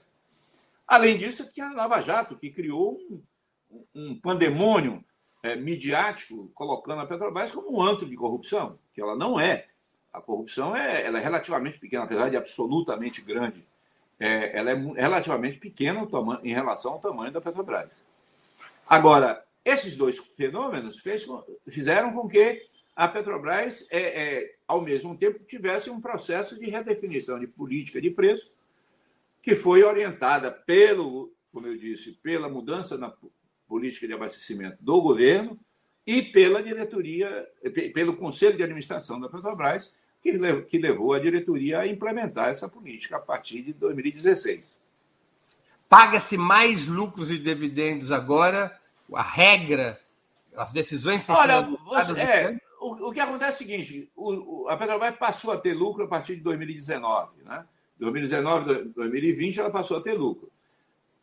[0.87, 5.03] Além disso, tinha a Lava Jato, que criou um, um pandemônio
[5.43, 9.67] é, midiático, colocando a Petrobras como um antro de corrupção, que ela não é.
[10.13, 13.67] A corrupção é, ela é relativamente pequena, apesar de absolutamente grande.
[14.17, 16.07] É, ela é relativamente pequena
[16.41, 18.01] em relação ao tamanho da Petrobras.
[18.87, 21.27] Agora, esses dois fenômenos fez,
[21.67, 22.65] fizeram com que
[22.97, 28.09] a Petrobras, é, é, ao mesmo tempo, tivesse um processo de redefinição de política de
[28.09, 28.55] preço,
[29.39, 33.13] que foi orientada pelo, como eu disse, pela mudança na
[33.67, 35.59] política de abastecimento do governo
[36.07, 37.47] e pela diretoria,
[37.93, 43.19] pelo Conselho de Administração da Petrobras, que levou a diretoria a implementar essa política a
[43.19, 44.81] partir de 2016.
[45.87, 48.75] Paga-se mais lucros e dividendos agora?
[49.13, 49.99] A regra,
[50.55, 54.69] as decisões têm Olha, você, é, o, o, que acontece é o seguinte: o, o,
[54.69, 57.43] a Petrobras passou a ter lucro a partir de 2019.
[57.43, 57.65] Né?
[57.99, 60.51] 2019, 2020, ela passou a ter lucro.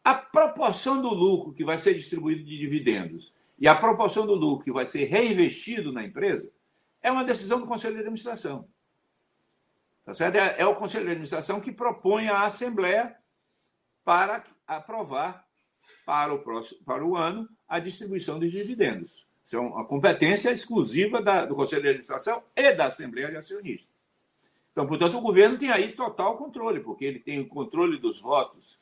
[0.02, 4.64] A proporção do lucro que vai ser distribuído de dividendos e a proporção do lucro
[4.64, 6.52] que vai ser reinvestido na empresa
[7.02, 8.68] é uma decisão do Conselho de Administração.
[10.04, 10.36] Tá certo?
[10.36, 13.16] É, é o Conselho de Administração que propõe à Assembleia
[14.04, 15.46] para aprovar
[16.04, 19.28] para o, próximo, para o ano a distribuição dos dividendos.
[19.46, 23.88] Isso é uma competência exclusiva da, do Conselho de Administração e da Assembleia de Acionistas.
[24.72, 28.78] Então, portanto, o governo tem aí total controle, porque ele tem o controle dos votos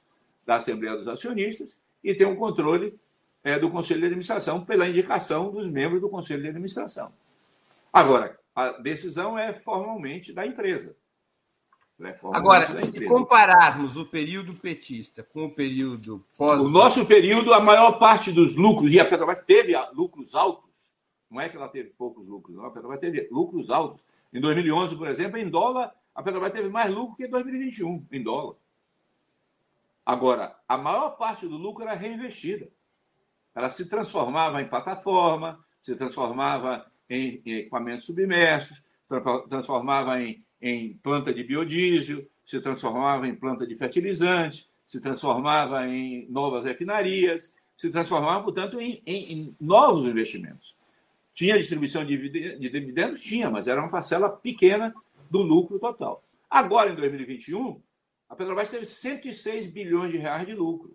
[0.46, 2.98] da Assembleia dos Acionistas e tem o controle
[3.44, 7.12] é, do Conselho de Administração pela indicação dos membros do Conselho de Administração.
[7.92, 10.96] Agora, a decisão é formalmente da empresa.
[12.33, 16.61] Agora, se compararmos o período petista com o período pós.
[16.61, 20.70] O nosso período, a maior parte dos lucros, e a Petrobras teve lucros altos,
[21.31, 24.02] não é que ela teve poucos lucros, não, a Petrobras teve lucros altos.
[24.33, 28.22] Em 2011, por exemplo, em dólar, a Petrobras teve mais lucro que em 2021, em
[28.22, 28.57] dólar.
[30.05, 32.68] Agora, a maior parte do lucro era reinvestida.
[33.55, 38.85] Ela se transformava em plataforma, se transformava em equipamentos submersos,
[39.48, 46.27] transformava em em planta de biodiesel, se transformava em planta de fertilizante, se transformava em
[46.31, 50.77] novas refinarias, se transformava, portanto, em, em, em novos investimentos.
[51.35, 52.16] Tinha distribuição de
[52.59, 53.22] dividendos?
[53.22, 54.94] Tinha, mas era uma parcela pequena
[55.31, 56.22] do lucro total.
[56.48, 57.81] Agora, em 2021,
[58.29, 60.94] a Petrobras teve 106 bilhões de reais de lucro.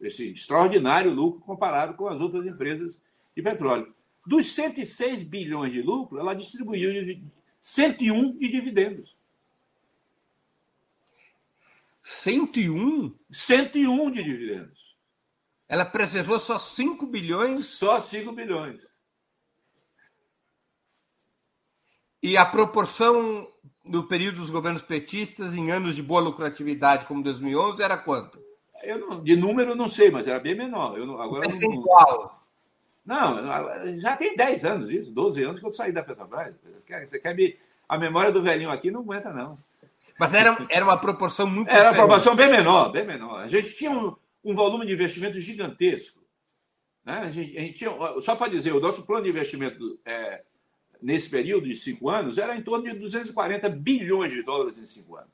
[0.00, 3.02] Esse extraordinário lucro comparado com as outras empresas
[3.36, 3.94] de petróleo.
[4.26, 7.20] Dos 106 bilhões de lucro, ela distribuiu
[7.64, 9.16] 101 de dividendos.
[12.02, 13.16] 101?
[13.30, 14.96] 101 de dividendos.
[15.66, 17.64] Ela preservou só 5 bilhões?
[17.64, 18.98] Só 5 bilhões.
[22.22, 23.50] E a proporção
[23.82, 28.38] no período dos governos petistas, em anos de boa lucratividade, como 2011, era quanto?
[28.82, 30.98] Eu não, de número eu não sei, mas era bem menor.
[30.98, 32.38] Eu não, agora Percentual.
[33.04, 36.54] Não, já tem 10 anos isso, 12 anos que eu saí da Petrobras.
[37.06, 37.56] Você quer me.
[37.86, 39.58] A memória do velhinho aqui não aguenta, não.
[40.18, 41.68] Mas era, era uma proporção muito.
[41.68, 43.42] Era uma proporção bem menor, bem menor.
[43.42, 46.22] A gente tinha um, um volume de investimento gigantesco.
[47.04, 47.18] Né?
[47.18, 47.90] A gente, a gente tinha,
[48.22, 50.42] só para dizer, o nosso plano de investimento é,
[51.02, 55.16] nesse período de cinco anos era em torno de 240 bilhões de dólares em cinco
[55.16, 55.33] anos.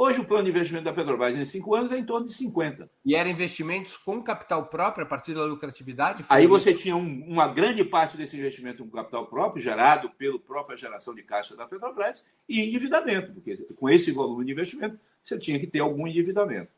[0.00, 2.88] Hoje, o plano de investimento da Petrobras em cinco anos é em torno de 50.
[3.04, 6.24] E eram investimentos com capital próprio, a partir da lucratividade?
[6.28, 10.76] Aí você tinha um, uma grande parte desse investimento com capital próprio, gerado pela própria
[10.76, 15.58] geração de caixa da Petrobras, e endividamento, porque com esse volume de investimento, você tinha
[15.58, 16.70] que ter algum endividamento.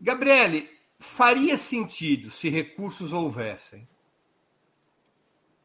[0.00, 3.86] Gabriele, faria sentido, se recursos houvessem,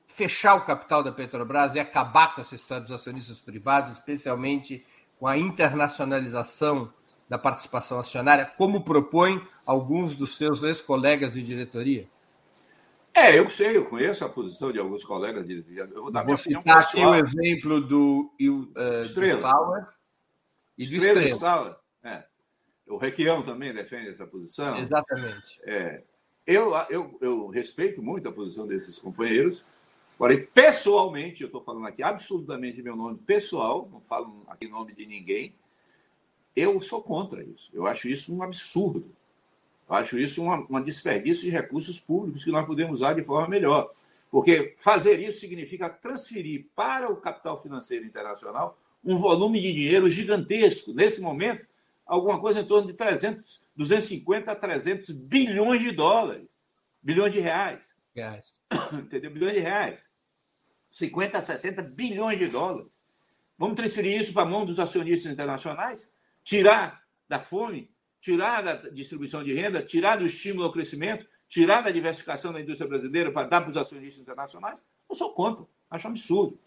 [0.05, 4.85] fechar o capital da Petrobras e acabar com essa história dos acionistas privados, especialmente
[5.19, 6.91] com a internacionalização
[7.27, 12.05] da participação acionária, como propõem alguns dos seus ex-colegas de diretoria?
[13.13, 15.95] É, eu sei, eu conheço a posição de alguns colegas de diretoria.
[15.95, 19.35] Eu vou dar vou citar aqui o exemplo do, uh, Estrela.
[19.35, 19.87] do Sauer
[20.77, 21.19] e do Estrela.
[21.21, 21.37] Estrela.
[21.37, 21.75] Sauer.
[22.03, 22.23] É.
[22.87, 24.77] O Requião também defende essa posição.
[24.77, 25.59] Exatamente.
[25.63, 26.03] É.
[26.45, 29.65] Eu, eu, eu respeito muito a posição desses companheiros,
[30.17, 35.05] Porém, pessoalmente, eu estou falando aqui absolutamente meu nome pessoal, não falo aqui nome de
[35.05, 35.53] ninguém,
[36.55, 37.69] eu sou contra isso.
[37.73, 39.05] Eu acho isso um absurdo.
[39.87, 43.47] Eu acho isso uma, uma desperdício de recursos públicos que nós podemos usar de forma
[43.47, 43.91] melhor.
[44.31, 50.93] Porque fazer isso significa transferir para o capital financeiro internacional um volume de dinheiro gigantesco.
[50.93, 51.67] Nesse momento,
[52.05, 56.47] alguma coisa em torno de 300, 250 a 300 bilhões de dólares,
[57.03, 57.79] bilhões de reais.
[58.15, 58.55] reais.
[58.93, 59.31] Entendeu?
[59.31, 60.01] Bilhões de reais.
[60.91, 62.87] 50 a 60 bilhões de dólares.
[63.57, 66.13] Vamos transferir isso para a mão dos acionistas internacionais?
[66.43, 67.89] Tirar da fome,
[68.21, 72.89] tirar da distribuição de renda, tirar do estímulo ao crescimento, tirar da diversificação da indústria
[72.89, 74.81] brasileira para dar para os acionistas internacionais?
[75.09, 75.65] Eu sou contra.
[75.89, 76.57] Acho um absurdo.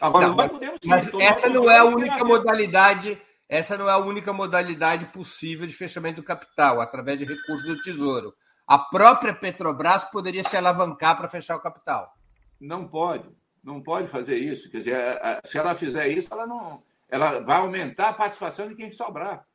[0.00, 0.78] Agora, não, nós podemos.
[0.84, 3.20] Mas essa não é a única modalidade.
[3.48, 7.82] Essa não é a única modalidade possível de fechamento do capital, através de recursos do
[7.82, 8.34] Tesouro.
[8.68, 12.14] A própria Petrobras poderia se alavancar para fechar o capital.
[12.60, 13.26] Não pode.
[13.64, 14.70] Não pode fazer isso.
[14.70, 16.82] Quer dizer, se ela fizer isso, ela não.
[17.08, 19.48] Ela vai aumentar a participação de quem sobrar.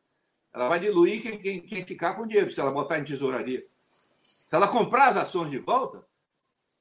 [0.52, 3.63] Ela vai diluir quem, quem, quem ficar com dinheiro, se ela botar em tesouraria.
[4.17, 6.04] Se ela comprar as ações de volta,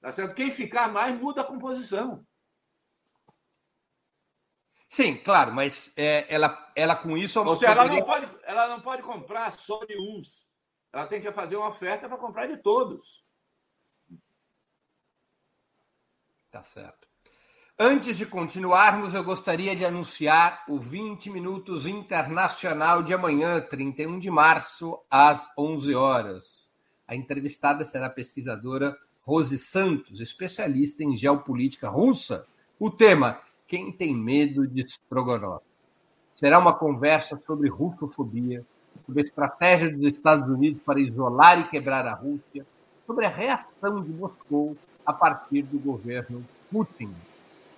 [0.01, 0.35] tá certo?
[0.35, 2.27] quem ficar mais muda a composição.
[4.88, 7.40] Sim, claro, mas é, ela, ela com isso.
[7.40, 10.52] Ou seja, ela, não pode, ela não pode comprar só de uns.
[10.93, 13.27] Ela tem que fazer uma oferta para comprar de todos.
[16.51, 17.09] Tá certo.
[17.79, 24.31] Antes de continuarmos, eu gostaria de anunciar o 20 Minutos Internacional de amanhã, 31 de
[24.31, 26.71] março, às 11 horas.
[27.09, 32.47] A entrevistada será a pesquisadora Rose Santos, especialista em geopolítica russa.
[32.79, 33.41] O tema
[33.73, 35.65] quem tem medo de Strogonoff?
[36.31, 38.67] Será uma conversa sobre russofobia,
[39.12, 42.66] sobre a estratégia dos Estados Unidos para isolar e quebrar a Rússia,
[43.07, 47.12] sobre a reação de Moscou a partir do governo Putin.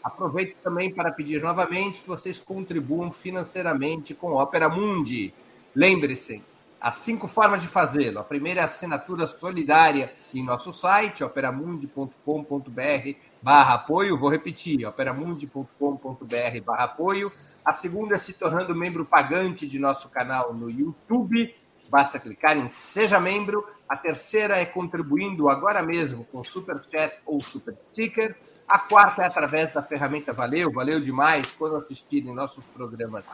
[0.02, 5.34] Aproveito também para pedir novamente que vocês contribuam financeiramente com Opera Mundi.
[5.74, 6.44] Lembre-se,
[6.80, 8.20] há cinco formas de fazê-lo.
[8.20, 16.60] A primeira é a assinatura solidária em nosso site, operamundi.com.br barra apoio, vou repetir, operamundi.com.br
[16.64, 17.32] barra apoio.
[17.64, 21.54] A segunda é se tornando membro pagante de nosso canal no YouTube,
[21.88, 23.66] basta clicar em Seja Membro.
[23.88, 28.36] A terceira é contribuindo agora mesmo com Super Chat ou Super Sticker.
[28.68, 33.24] A quarta é através da ferramenta Valeu, valeu demais quando assistirem nossos programas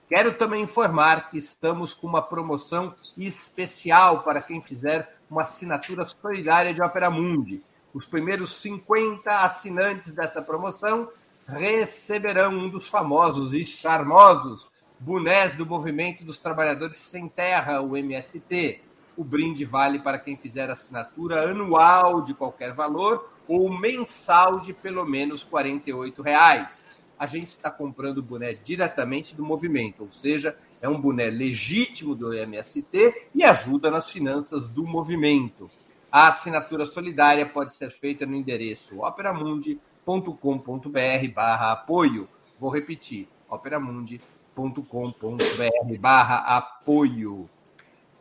[0.08, 6.74] Quero também informar que estamos com uma promoção especial para quem fizer uma assinatura solidária
[6.74, 7.62] de Opera Mundi.
[7.94, 11.08] Os primeiros 50 assinantes dessa promoção
[11.46, 14.66] receberão um dos famosos e charmosos
[14.98, 18.80] bonés do Movimento dos Trabalhadores Sem Terra, o MST.
[19.16, 25.04] O brinde vale para quem fizer assinatura anual de qualquer valor ou mensal de pelo
[25.04, 25.82] menos R$
[26.22, 27.02] reais.
[27.18, 32.14] A gente está comprando o boné diretamente do movimento, ou seja, é um boné legítimo
[32.14, 35.68] do MST e ajuda nas finanças do movimento.
[36.12, 42.28] A assinatura solidária pode ser feita no endereço operamundi.com.br barra apoio.
[42.56, 47.50] Vou repetir, operamundi.com.br barra apoio.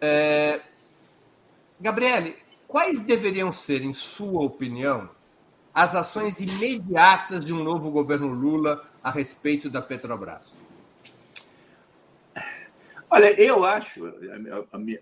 [0.02, 0.60] É,
[1.80, 2.36] Gabriele,
[2.68, 5.08] quais deveriam ser, em sua opinião,
[5.80, 10.60] as ações imediatas de um novo governo Lula a respeito da Petrobras?
[13.10, 14.14] Olha, eu acho,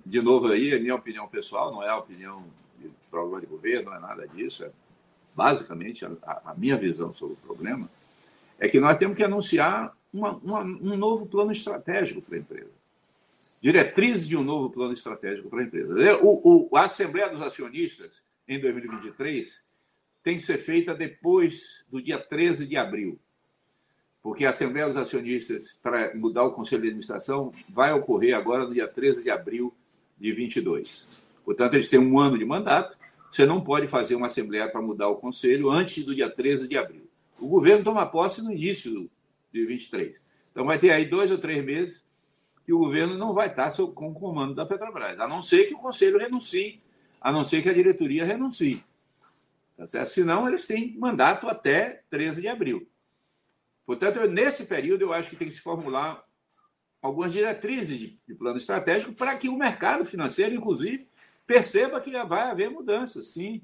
[0.05, 2.45] de novo aí, a minha opinião pessoal, não é a opinião
[2.77, 4.71] de programa de governo, não é nada disso, é
[5.35, 7.89] basicamente a, minha visão sobre o problema,
[8.59, 12.77] é que nós temos que anunciar uma, uma, um novo plano estratégico para a empresa
[13.59, 15.91] diretrizes de um novo plano estratégico para a empresa.
[16.21, 19.65] O, o, a Assembleia dos Acionistas, em 2023,
[20.27, 23.17] tem que ser feita depois do dia 13 de abril,
[24.21, 28.73] porque a Assembleia dos Acionistas, para mudar o Conselho de Administração, vai ocorrer agora no
[28.73, 29.73] dia 13 de abril
[30.19, 31.07] de 22.
[31.45, 32.97] Portanto, eles têm um ano de mandato,
[33.31, 36.77] você não pode fazer uma Assembleia para mudar o Conselho antes do dia 13 de
[36.77, 37.07] abril.
[37.39, 39.09] O governo toma posse no início
[39.53, 40.13] de 23.
[40.51, 42.05] Então, vai ter aí dois ou três meses
[42.65, 45.73] que o governo não vai estar com o comando da Petrobras, a não ser que
[45.73, 46.81] o conselho renuncie,
[47.21, 48.83] a não ser que a diretoria renuncie.
[49.77, 50.09] Tá certo?
[50.09, 52.89] Senão, eles têm mandato até 13 de abril.
[53.85, 56.25] Portanto, nesse período, eu acho que tem que se formular
[57.01, 61.07] algumas diretrizes de, plano estratégico para que o mercado financeiro, inclusive,
[61.45, 63.61] perceba que vai haver mudanças, sim.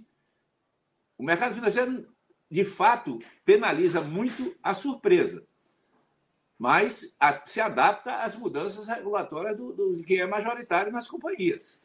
[1.18, 2.08] O mercado financeiro,
[2.50, 5.46] de fato, penaliza muito a surpresa
[6.64, 11.82] mas se adapta às mudanças regulatórias do, do, quem é majoritário nas companhias.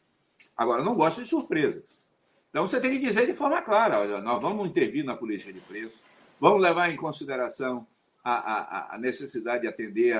[0.55, 2.05] Agora, não gosta de surpresas.
[2.49, 5.59] Então, você tem que dizer de forma clara: olha, nós vamos intervir na política de
[5.59, 6.03] preço,
[6.39, 7.85] Vamos levar em consideração
[8.23, 10.15] a, a, a necessidade de atender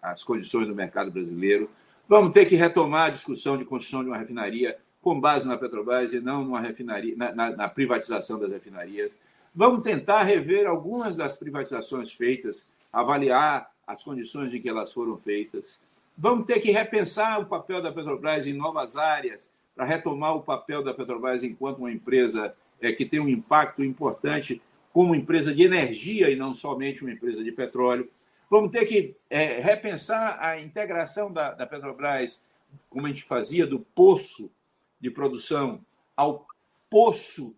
[0.00, 1.68] às condições do mercado brasileiro.
[2.08, 6.14] Vamos ter que retomar a discussão de construção de uma refinaria com base na Petrobras
[6.14, 9.20] e não numa refinaria, na, na, na privatização das refinarias.
[9.52, 15.82] Vamos tentar rever algumas das privatizações feitas, avaliar as condições em que elas foram feitas.
[16.16, 20.82] Vamos ter que repensar o papel da Petrobras em novas áreas, para retomar o papel
[20.82, 24.60] da Petrobras enquanto uma empresa é, que tem um impacto importante
[24.92, 28.10] como empresa de energia e não somente uma empresa de petróleo.
[28.50, 32.46] Vamos ter que é, repensar a integração da, da Petrobras,
[32.90, 34.52] como a gente fazia, do poço
[35.00, 35.80] de produção
[36.14, 36.46] ao
[36.90, 37.56] poço,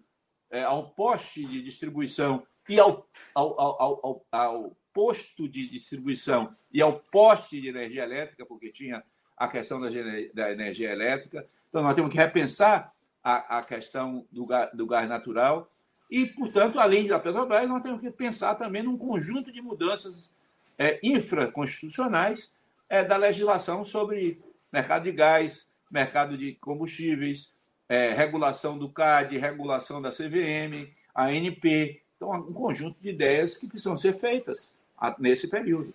[0.50, 7.00] é, ao poste de distribuição e ao, ao, ao, ao, posto de distribuição e ao
[7.00, 9.02] poste de energia elétrica, porque tinha
[9.36, 9.88] a questão da,
[10.32, 11.44] da energia elétrica.
[11.74, 15.68] Então, nós temos que repensar a, a questão do, do gás natural
[16.08, 20.36] e, portanto, além da Petrobras, nós temos que pensar também num conjunto de mudanças
[20.78, 22.54] é, infraconstitucionais
[22.88, 24.40] é, da legislação sobre
[24.72, 27.56] mercado de gás, mercado de combustíveis,
[27.88, 32.00] é, regulação do CAD, regulação da CVM, ANP.
[32.16, 34.78] Então, um conjunto de ideias que precisam ser feitas
[35.18, 35.92] nesse período.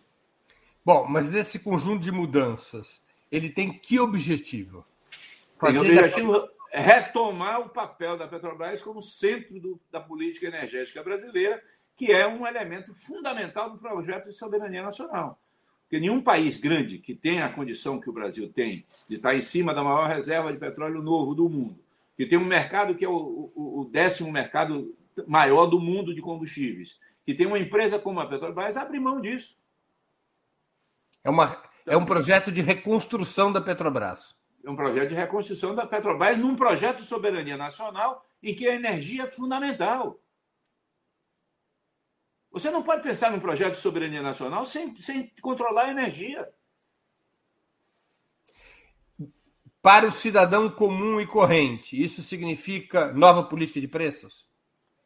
[0.83, 3.01] Bom, mas esse conjunto de mudanças,
[3.31, 4.83] ele tem que objetivo?
[5.59, 11.61] Tem o objetivo retomar o papel da Petrobras como centro do, da política energética brasileira,
[11.97, 15.39] que é um elemento fundamental do projeto de soberania nacional.
[15.81, 19.41] Porque nenhum país grande que tenha a condição que o Brasil tem de estar em
[19.41, 21.79] cima da maior reserva de petróleo novo do mundo,
[22.15, 24.95] que tem um mercado que é o, o, o décimo mercado
[25.27, 29.59] maior do mundo de combustíveis, que tem uma empresa como a Petrobras, abre mão disso.
[31.23, 34.38] É, uma, é um projeto de reconstrução da Petrobras
[34.69, 39.23] um projeto de reconstrução da Petrobras num projeto de soberania nacional em que a energia
[39.23, 40.19] é fundamental.
[42.51, 46.49] Você não pode pensar num projeto de soberania nacional sem, sem controlar a energia.
[49.81, 54.45] Para o cidadão comum e corrente, isso significa nova política de preços?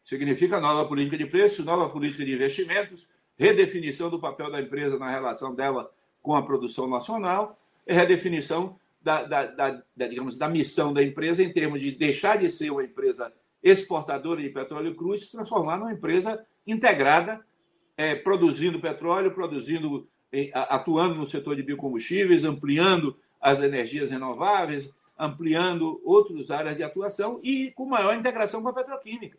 [0.04, 5.12] Significa nova política de preços, nova política de investimentos, redefinição do papel da empresa na
[5.12, 10.94] relação dela com a produção nacional e redefinição da, da, da, da, digamos, da missão
[10.94, 13.32] da empresa em termos de deixar de ser uma empresa
[13.62, 17.42] exportadora de petróleo cru e se transformar numa empresa integrada,
[17.98, 20.08] é, produzindo petróleo, produzindo,
[20.54, 27.72] atuando no setor de biocombustíveis, ampliando as energias renováveis, ampliando outras áreas de atuação e
[27.72, 29.38] com maior integração com a petroquímica.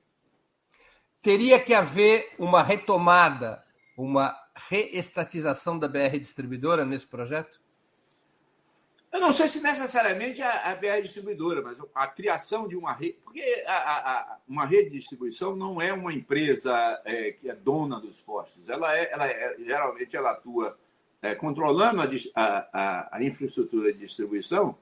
[1.20, 3.64] Teria que haver uma retomada,
[3.96, 4.36] uma
[4.68, 7.63] reestatização da BR distribuidora nesse projeto?
[9.14, 13.16] Eu não sei se necessariamente a, a BR distribuidora, mas a criação de uma rede.
[13.22, 18.00] Porque a, a, uma rede de distribuição não é uma empresa é, que é dona
[18.00, 18.68] dos postos.
[18.68, 20.76] Ela, é, ela é, geralmente ela atua
[21.22, 22.02] é, controlando
[22.34, 24.76] a, infraestrutura de distribuição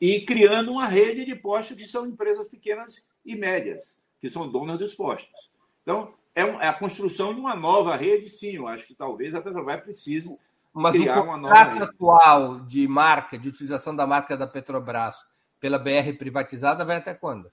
[0.00, 4.78] e criando uma rede de postos que são empresas pequenas e médias, que são donas
[4.78, 5.50] dos postos.
[5.82, 8.54] Então, é, um, é a construção de uma nova rede, sim.
[8.54, 10.38] Eu acho que talvez a Petrobras precise
[10.74, 15.24] mas criar o contrato atual de marca, de utilização da marca da Petrobras
[15.60, 17.50] pela BR privatizada vai até quando?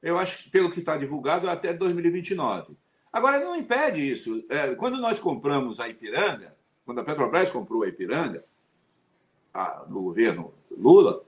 [0.00, 2.76] Eu acho que, pelo que está divulgado, até 2029.
[3.12, 4.44] Agora, não impede isso.
[4.48, 8.44] É, quando nós compramos a Ipiranga, quando a Petrobras comprou a Ipiranga,
[9.52, 11.22] a, no governo Lula,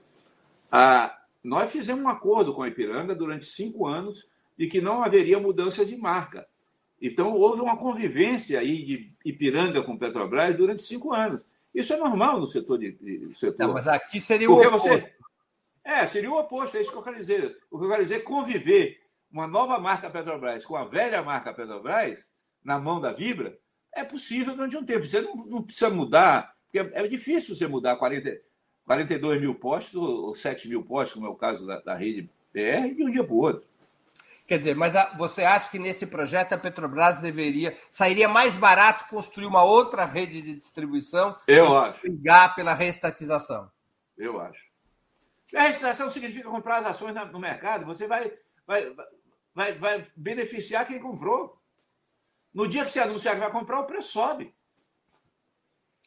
[0.71, 5.39] a, nós fizemos um acordo com a Ipiranga durante cinco anos de que não haveria
[5.39, 6.47] mudança de marca.
[7.05, 11.43] Então, houve uma convivência aí de Ipiranga com Petrobras durante cinco anos.
[11.71, 12.93] Isso é normal no setor de.
[12.93, 13.67] de setor.
[13.67, 14.87] Não, mas aqui seria o oposto.
[14.87, 15.13] Você...
[15.83, 17.57] É, seria o oposto, é isso que eu quero dizer.
[17.69, 18.99] O que eu quero dizer é conviver
[19.31, 22.33] uma nova marca Petrobras com a velha marca Petrobras
[22.63, 23.55] na mão da Vibra
[23.93, 25.05] é possível durante um tempo.
[25.05, 28.35] Você não, não precisa mudar, porque é, é difícil você mudar 40,
[28.83, 32.95] 42 mil postos ou 7 mil postos, como é o caso da, da rede PR,
[32.95, 33.63] de um dia para o outro.
[34.47, 37.77] Quer dizer, mas a, você acha que nesse projeto a Petrobras deveria.
[37.89, 41.35] Sairia mais barato construir uma outra rede de distribuição?
[41.47, 42.01] Eu acho.
[42.01, 43.71] Brigar pela reestatização?
[44.15, 44.63] Eu acho.
[45.55, 48.31] A reestatização significa comprar as ações no mercado, você vai,
[48.67, 48.93] vai,
[49.53, 51.59] vai, vai beneficiar quem comprou.
[52.53, 54.53] No dia que você anunciar que vai comprar, o preço sobe.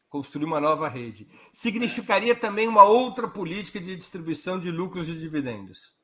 [0.09, 1.29] Construir uma nova rede.
[1.53, 5.98] Significaria também uma outra política de distribuição de lucros e dividendos.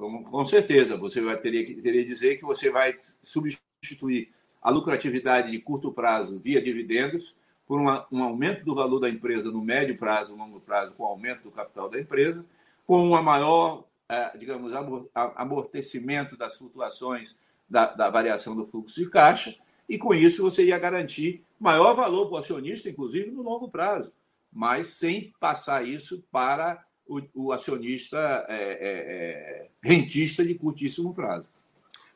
[0.00, 4.32] Com, com certeza, você vai teria que teria dizer que você vai substituir
[4.62, 7.36] a lucratividade de curto prazo via dividendos
[7.66, 11.42] por uma, um aumento do valor da empresa no médio prazo, longo prazo, com aumento
[11.42, 12.46] do capital da empresa,
[12.86, 14.72] com uma maior, eh, digamos,
[15.36, 17.36] amortecimento das flutuações
[17.68, 19.54] da, da variação do fluxo de caixa,
[19.86, 24.10] e com isso você ia garantir maior valor para o acionista, inclusive no longo prazo,
[24.50, 31.46] mas sem passar isso para o, o acionista é, é, é, rentista de curtíssimo prazo.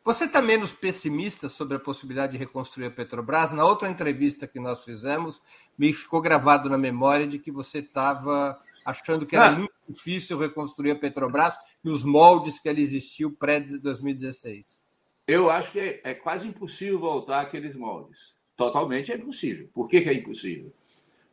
[0.05, 3.53] Você está menos pessimista sobre a possibilidade de reconstruir a Petrobras?
[3.53, 5.43] Na outra entrevista que nós fizemos,
[5.77, 9.53] me ficou gravado na memória de que você estava achando que era ah.
[9.53, 14.79] muito difícil reconstruir a Petrobras nos moldes que ela existiu pré-2016.
[15.27, 18.37] Eu acho que é, é, quase impossível voltar àqueles moldes.
[18.57, 19.69] Totalmente é impossível.
[19.73, 20.71] Por que, que é impossível?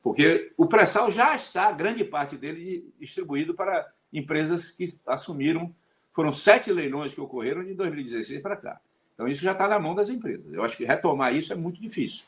[0.02, 5.74] Porque o pré-sal já está, grande parte dele, distribuído para empresas que assumiram.
[6.12, 8.82] Foram sete leilões que ocorreram de 2016 para cá.
[9.14, 10.52] Então, isso já está na mão das empresas.
[10.52, 12.26] Eu acho que retomar isso é muito difícil.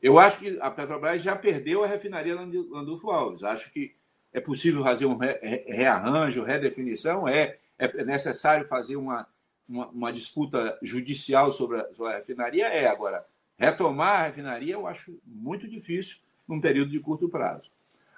[0.00, 3.42] Eu acho que a Petrobras já perdeu a refinaria Landulfo Alves.
[3.42, 3.92] Acho que
[4.32, 9.26] é possível fazer um rearranjo, redefinição, é, é necessário fazer uma,
[9.68, 12.66] uma, uma disputa judicial sobre a, sobre a refinaria?
[12.68, 12.86] É.
[12.86, 13.26] Agora,
[13.58, 17.70] retomar a refinaria eu acho muito difícil num período de curto prazo.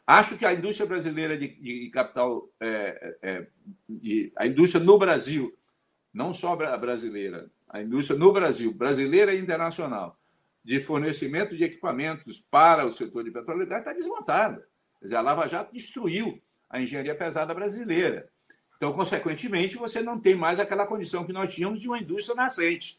[0.07, 3.47] Acho que a indústria brasileira de, de capital, é, é,
[3.89, 5.57] de, a indústria no Brasil,
[6.13, 10.19] não só a brasileira, a indústria no Brasil, brasileira e internacional,
[10.65, 14.67] de fornecimento de equipamentos para o setor de petróleo está desmontada.
[14.99, 18.29] Quer dizer, a Lava Jato destruiu a engenharia pesada brasileira.
[18.77, 22.99] Então, consequentemente, você não tem mais aquela condição que nós tínhamos de uma indústria nascente.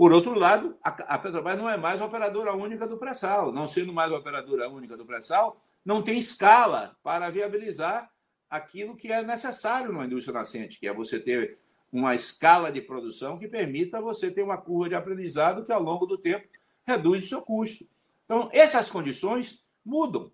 [0.00, 3.52] Por outro lado, a Petrobras não é mais operadora única do pré-sal.
[3.52, 8.10] Não sendo mais operadora única do pré-sal, não tem escala para viabilizar
[8.48, 11.58] aquilo que é necessário numa indústria nascente, que é você ter
[11.92, 16.06] uma escala de produção que permita você ter uma curva de aprendizado que, ao longo
[16.06, 16.48] do tempo,
[16.86, 17.84] reduz o seu custo.
[18.24, 20.32] Então, essas condições mudam.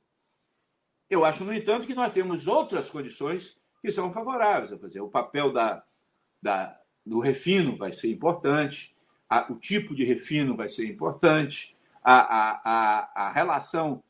[1.11, 4.71] Eu acho, no entanto, que nós temos outras condições que são favoráveis.
[5.01, 5.83] O papel da,
[6.41, 8.96] da, do refino vai ser importante,
[9.29, 14.03] a, o tipo de refino vai ser importante, a, a, a, relação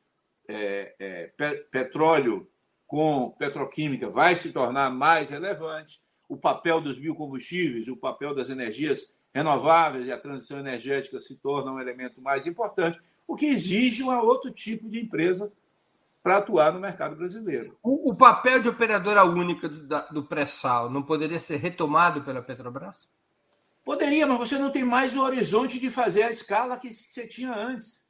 [0.46, 2.46] é, é, pe, petróleo
[2.86, 9.16] com petroquímica vai se tornar mais relevante, o papel dos biocombustíveis, o papel das energias
[9.34, 14.16] renováveis e a transição energética se torna um elemento mais importante, o que exige um
[14.18, 15.52] outro tipo de empresa
[16.22, 17.76] para atuar no mercado brasileiro.
[17.82, 23.08] O, o papel de operadora única do, do pré-sal não poderia ser retomado pela Petrobras?
[23.86, 27.54] Poderia, mas você não tem mais o horizonte de fazer a escala que você tinha
[27.54, 28.04] antes.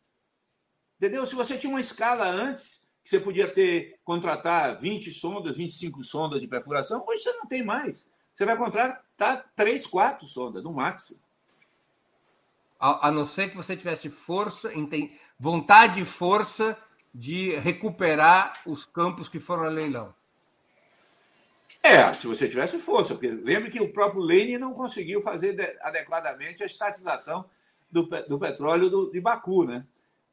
[0.96, 1.26] Entendeu?
[1.26, 6.40] Se você tinha uma escala antes, que você podia ter contratar 20 sondas, 25 sondas
[6.40, 8.10] de perfuração, hoje você não tem mais.
[8.34, 11.20] Você vai contratar 3, 4 sondas, no máximo.
[12.80, 14.72] A, a não ser que você tivesse força,
[15.38, 16.74] vontade e força
[17.14, 20.14] de recuperar os campos que foram a leilão.
[21.86, 26.62] É, se você tivesse força, porque lembre que o próprio Lênin não conseguiu fazer adequadamente
[26.62, 27.44] a estatização
[27.90, 29.86] do, do petróleo do, de Baku, né?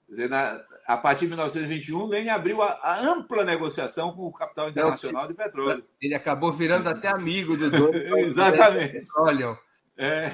[0.08, 4.34] Quer dizer, na, a partir de 1921, Lênin abriu a, a, ampla negociação com o
[4.34, 5.86] capital internacional de petróleo.
[6.02, 7.98] Ele acabou virando até amigo do dono.
[8.20, 9.04] Exatamente.
[9.18, 9.58] Olha,
[9.98, 10.32] é.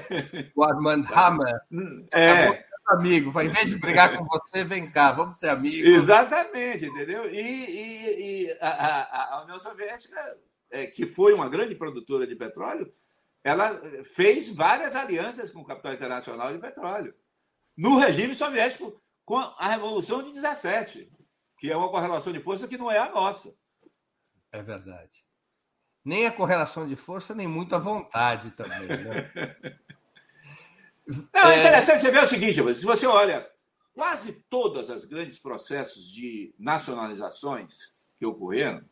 [0.54, 1.60] o Armand Hammer.
[2.12, 3.38] É amigo.
[3.40, 5.88] Em vez de brigar com você, vem cá, vamos ser amigos.
[5.88, 7.30] Exatamente, entendeu?
[7.30, 10.36] E, e, e a, a, a, União Soviética,
[10.70, 12.92] é, que foi uma grande produtora de petróleo,
[13.42, 17.14] ela fez várias alianças com o capital internacional de petróleo.
[17.76, 21.10] No regime soviético, com a Revolução de 17,
[21.58, 23.54] que é uma correlação de força que não é a nossa.
[24.52, 25.24] É verdade.
[26.04, 28.88] Nem a correlação de força, nem muita vontade também.
[28.88, 29.32] Né?
[31.34, 33.48] Não, é interessante você ver o seguinte, se você olha
[33.92, 38.84] quase todos os grandes processos de nacionalizações que ocorreram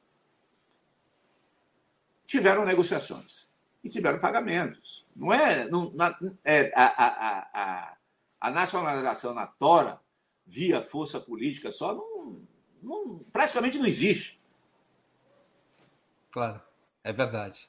[2.29, 3.51] tiveram negociações
[3.83, 5.07] e tiveram pagamentos.
[5.17, 5.93] Não é, não,
[6.45, 7.97] é a, a, a,
[8.43, 9.99] a, nacionalização na tora
[10.47, 12.41] via força política só não,
[12.83, 14.39] não, praticamente não existe.
[16.31, 16.61] Claro,
[17.03, 17.67] é verdade.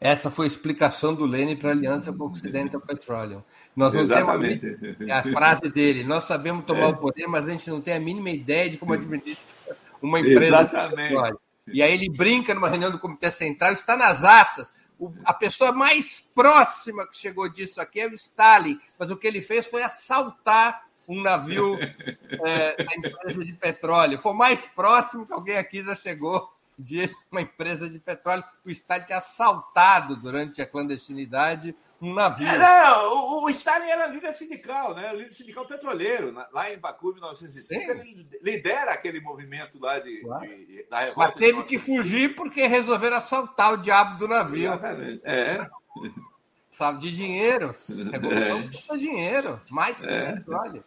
[0.00, 3.42] Essa foi a explicação do Lênin para a aliança com o Occidental Petroleum.
[3.76, 4.60] Nós não Exatamente.
[4.76, 6.86] temos a, a frase dele: nós sabemos tomar é.
[6.86, 10.60] o poder, mas a gente não tem a mínima ideia de como administrar uma empresa.
[10.60, 11.38] Exatamente.
[11.72, 14.74] E aí ele brinca numa reunião do Comitê Central, está nas atas.
[14.98, 19.26] O, a pessoa mais próxima que chegou disso aqui é o Stalin, mas o que
[19.26, 21.78] ele fez foi assaltar um navio
[22.44, 24.18] é, da empresa de petróleo.
[24.18, 28.44] Foi o mais próximo que alguém aqui já chegou de uma empresa de petróleo.
[28.64, 32.46] O Estado tinha assaltado durante a clandestinidade um navio.
[32.46, 35.12] É, não, o, o Stalin era líder sindical, né?
[35.12, 36.32] líder sindical petroleiro.
[36.52, 40.46] Lá em Baku, em 1905, ele lidera aquele movimento lá de, claro.
[40.46, 41.20] de, da revolta.
[41.20, 44.72] Mas teve que fugir porque resolveram assaltar o diabo do navio.
[44.72, 45.22] Exatamente.
[45.24, 45.68] É.
[46.72, 47.74] Sabe de dinheiro.
[48.12, 48.62] Revolução é.
[48.62, 49.60] custa dinheiro.
[49.68, 50.32] Mais que é.
[50.32, 50.84] petróleo.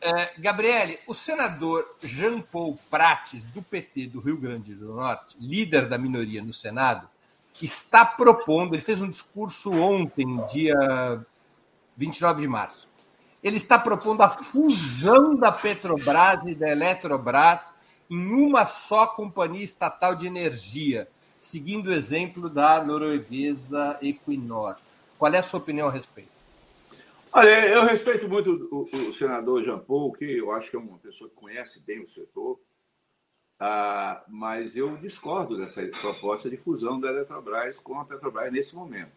[0.00, 5.88] É, Gabriele, o senador Jean Paul Prates, do PT do Rio Grande do Norte, líder
[5.88, 7.08] da minoria no Senado,
[7.52, 11.24] está propondo, ele fez um discurso ontem, dia
[11.96, 12.88] 29 de março,
[13.42, 17.72] ele está propondo a fusão da Petrobras e da Eletrobras
[18.08, 24.76] em uma só companhia estatal de energia, seguindo o exemplo da norueguesa Equinor.
[25.18, 26.30] Qual é a sua opinião a respeito?
[27.32, 30.98] Olha, eu respeito muito o, o senador Jean Paul, que eu acho que é uma
[30.98, 32.58] pessoa que conhece bem o setor,
[33.62, 39.12] ah, mas eu discordo dessa proposta de fusão da Eletrobras com a Petrobras nesse momento.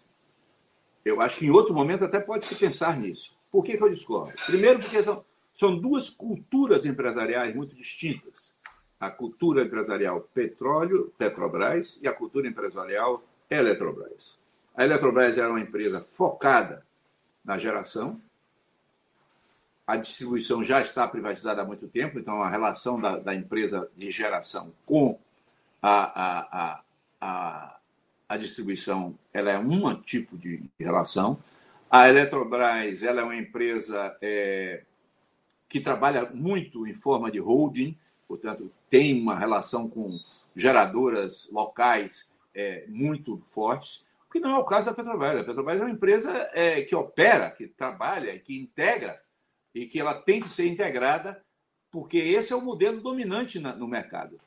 [1.05, 3.33] Eu acho que em outro momento até pode se pensar nisso.
[3.49, 4.33] Por que, que eu discordo?
[4.45, 5.23] Primeiro, porque são,
[5.55, 8.57] são duas culturas empresariais muito distintas.
[8.99, 14.39] A cultura empresarial petróleo, Petrobras, e a cultura empresarial Eletrobras.
[14.75, 16.85] A Eletrobras era uma empresa focada
[17.45, 18.21] na geração.
[19.85, 24.09] A distribuição já está privatizada há muito tempo, então a relação da, da empresa de
[24.09, 25.19] geração com
[25.81, 26.81] a, a,
[27.19, 27.77] a,
[28.29, 31.37] a, distribuição ela é um tipo de relação.
[31.91, 34.83] A Eletrobras ela é uma empresa é,
[35.67, 40.09] que trabalha muito em forma de holding, portanto, tem uma relação com
[40.55, 45.41] geradoras locais é, muito fortes que não é o caso da Petrobras.
[45.41, 49.21] A Petrobras é uma empresa é, que opera, que trabalha, que integra
[49.73, 51.43] e que ela tem que ser integrada,
[51.91, 54.37] porque esse é o modelo dominante na, no mercado.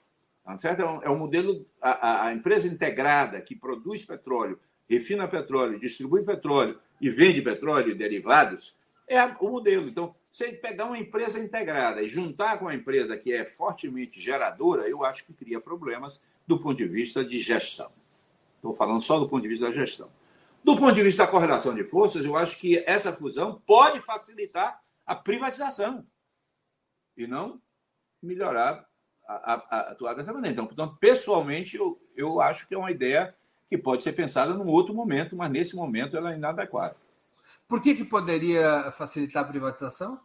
[0.45, 0.83] Tá certo?
[0.83, 4.59] É um, é modelo, a, a, empresa integrada que produz petróleo,
[4.89, 8.77] refina petróleo, distribui petróleo e vende petróleo e derivados,
[9.09, 9.89] é o modelo.
[9.89, 14.89] Então, se pegar uma empresa integrada e juntar com uma empresa que é fortemente geradora,
[14.89, 17.91] eu acho que cria problemas do ponto de vista de gestão.
[18.57, 20.11] Estou falando só do ponto de vista da gestão.
[20.63, 24.81] Do ponto de vista da correlação de forças, eu acho que essa fusão pode facilitar
[25.07, 26.05] a privatização
[27.17, 27.61] e não
[28.23, 28.87] melhorar
[29.27, 30.53] a, a, a atuar dessa maneira.
[30.53, 33.35] Então, portanto, pessoalmente, eu, eu acho que é uma ideia
[33.69, 36.97] que pode ser pensada num outro momento, mas nesse momento ela é inadequada.
[37.69, 40.21] Por que, que poderia facilitar a privatização?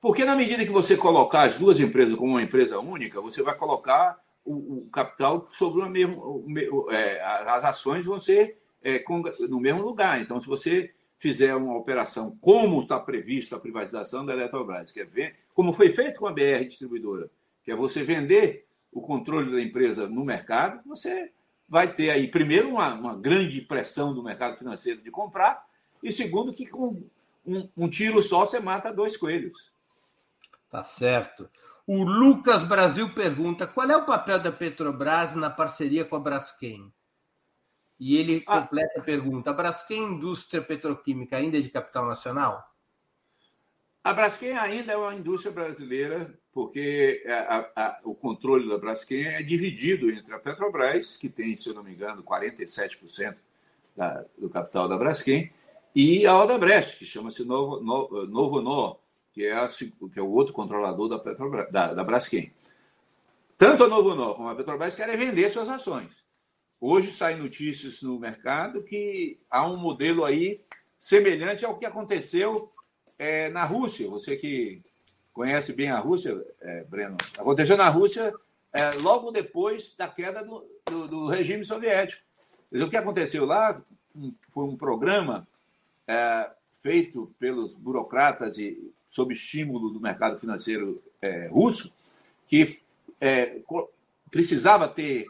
[0.00, 3.56] Porque na medida que você colocar as duas empresas como uma empresa única, você vai
[3.56, 6.20] colocar o, o capital sobre o mesmo.
[6.20, 9.02] O, é, as ações vão ser é,
[9.48, 10.20] no mesmo lugar.
[10.20, 10.92] Então, se você
[11.22, 16.18] fizer uma operação como está previsto a privatização da Eletrobras, que é como foi feito
[16.18, 17.30] com a BR Distribuidora,
[17.64, 21.30] que é você vender o controle da empresa no mercado, você
[21.68, 25.64] vai ter aí, primeiro, uma, uma grande pressão do mercado financeiro de comprar,
[26.02, 27.00] e segundo, que com
[27.46, 29.70] um, um tiro só você mata dois coelhos.
[30.68, 31.48] Tá certo.
[31.86, 36.92] O Lucas Brasil pergunta: qual é o papel da Petrobras na parceria com a Braskem?
[38.04, 38.60] E ele ah.
[38.60, 42.60] completa a pergunta: a Braskem Indústria Petroquímica ainda é de capital nacional?
[44.02, 49.40] A Braskem ainda é uma indústria brasileira, porque a, a, o controle da Braskem é
[49.40, 53.36] dividido entre a Petrobras, que tem, se eu não me engano, 47%
[53.96, 55.52] da, do capital da Braskem,
[55.94, 58.98] e a Odebrecht, que chama-se Novo, Novo, Novo Nor,
[59.32, 62.52] que é, a, que é o outro controlador da, Petrobras, da, da Braskem.
[63.56, 66.31] Tanto a Novo Nor como a Petrobras querem vender suas ações.
[66.84, 70.60] Hoje saem notícias no mercado que há um modelo aí
[70.98, 72.72] semelhante ao que aconteceu
[73.20, 74.10] é, na Rússia.
[74.10, 74.82] Você que
[75.32, 78.34] conhece bem a Rússia, é, Breno, aconteceu na Rússia
[78.72, 82.20] é, logo depois da queda do, do, do regime soviético.
[82.72, 83.80] Dizer, o que aconteceu lá
[84.52, 85.46] foi um programa
[86.04, 86.50] é,
[86.82, 91.94] feito pelos burocratas e sob estímulo do mercado financeiro é, russo,
[92.48, 92.76] que
[93.20, 93.60] é,
[94.32, 95.28] precisava ter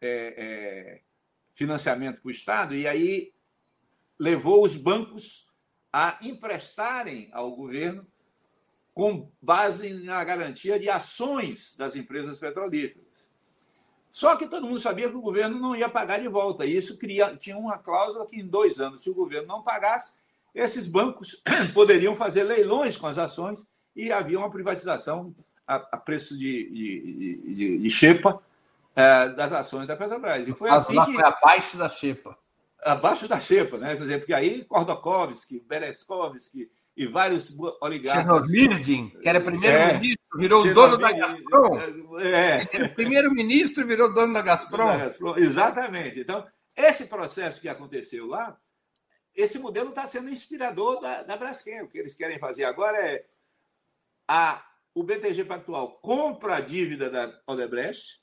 [0.00, 1.00] é, é
[1.52, 3.32] financiamento para o Estado, e aí
[4.18, 5.50] levou os bancos
[5.92, 8.06] a emprestarem ao governo
[8.94, 13.30] com base na garantia de ações das empresas petrolíferas.
[14.12, 16.66] Só que todo mundo sabia que o governo não ia pagar de volta.
[16.66, 20.20] E isso cria, tinha uma cláusula que, em dois anos, se o governo não pagasse,
[20.54, 21.42] esses bancos
[21.72, 25.34] poderiam fazer leilões com as ações e havia uma privatização
[25.66, 28.42] a, a preço de, de, de, de xepa
[29.00, 30.46] é, das ações da Petrobras.
[30.46, 31.14] E foi assim que...
[31.14, 32.36] Foi abaixo da xepa.
[32.82, 33.96] Abaixo da xepa, né?
[33.96, 38.48] Quer dizer, porque aí Kordokovsky, Bereskovsky e vários oligarcas...
[38.48, 41.78] Chernobyl, que era primeiro-ministro, é, virou o dono da Gazprom.
[42.20, 42.88] É.
[42.94, 44.86] Primeiro-ministro virou dono da Gazprom.
[44.86, 45.36] da Gazprom.
[45.36, 46.20] Exatamente.
[46.20, 46.46] Então,
[46.76, 48.56] esse processo que aconteceu lá
[49.34, 51.82] esse modelo está sendo inspirador da, da Braskem.
[51.82, 53.24] O que eles querem fazer agora é
[54.28, 58.19] a, o BTG Pactual compra a dívida da Odebrecht,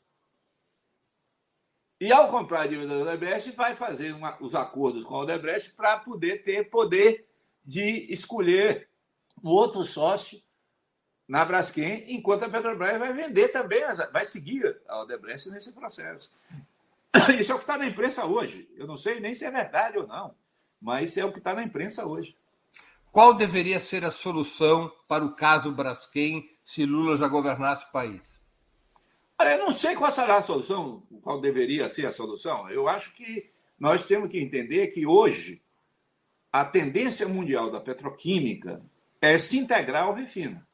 [1.99, 5.71] E ao comprar a dívida da Odebrecht, vai fazer uma, os acordos com a Odebrecht
[5.71, 7.27] para poder ter poder
[7.65, 8.87] de escolher
[9.41, 10.39] o outro sócio
[11.27, 13.81] na Braskem, enquanto a Petrobras vai vender também,
[14.13, 16.31] vai seguir a Odebrecht nesse processo.
[17.37, 18.69] Isso é o que está na imprensa hoje.
[18.77, 20.33] Eu não sei nem se é verdade ou não,
[20.79, 22.37] mas é o que está na imprensa hoje.
[23.11, 28.36] Qual deveria ser a solução para o caso Braskem se Lula já governasse o país?
[29.39, 32.69] Olha, eu não sei qual será a solução, qual deveria ser a solução.
[32.71, 35.61] Eu acho que nós temos que entender que hoje
[36.51, 38.81] a tendência mundial da petroquímica
[39.21, 40.65] é se integrar ao refino.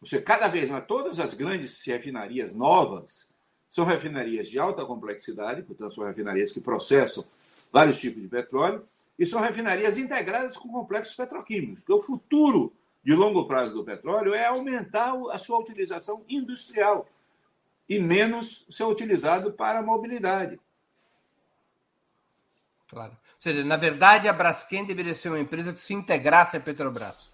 [0.00, 3.32] Você, cada vez mais, todas as grandes refinarias novas
[3.70, 7.24] são refinarias de alta complexidade, portanto, são refinarias que processam
[7.72, 8.84] vários tipos de petróleo,
[9.16, 11.80] e são refinarias integradas com complexos petroquímicos.
[11.80, 12.72] Porque o futuro
[13.04, 17.06] de longo prazo do petróleo é aumentar a sua utilização industrial
[17.90, 20.60] e menos ser utilizado para a mobilidade.
[22.88, 23.12] Claro.
[23.12, 27.32] Ou seja, na verdade, a Braskem deveria ser uma empresa que se integrasse à Petrobras.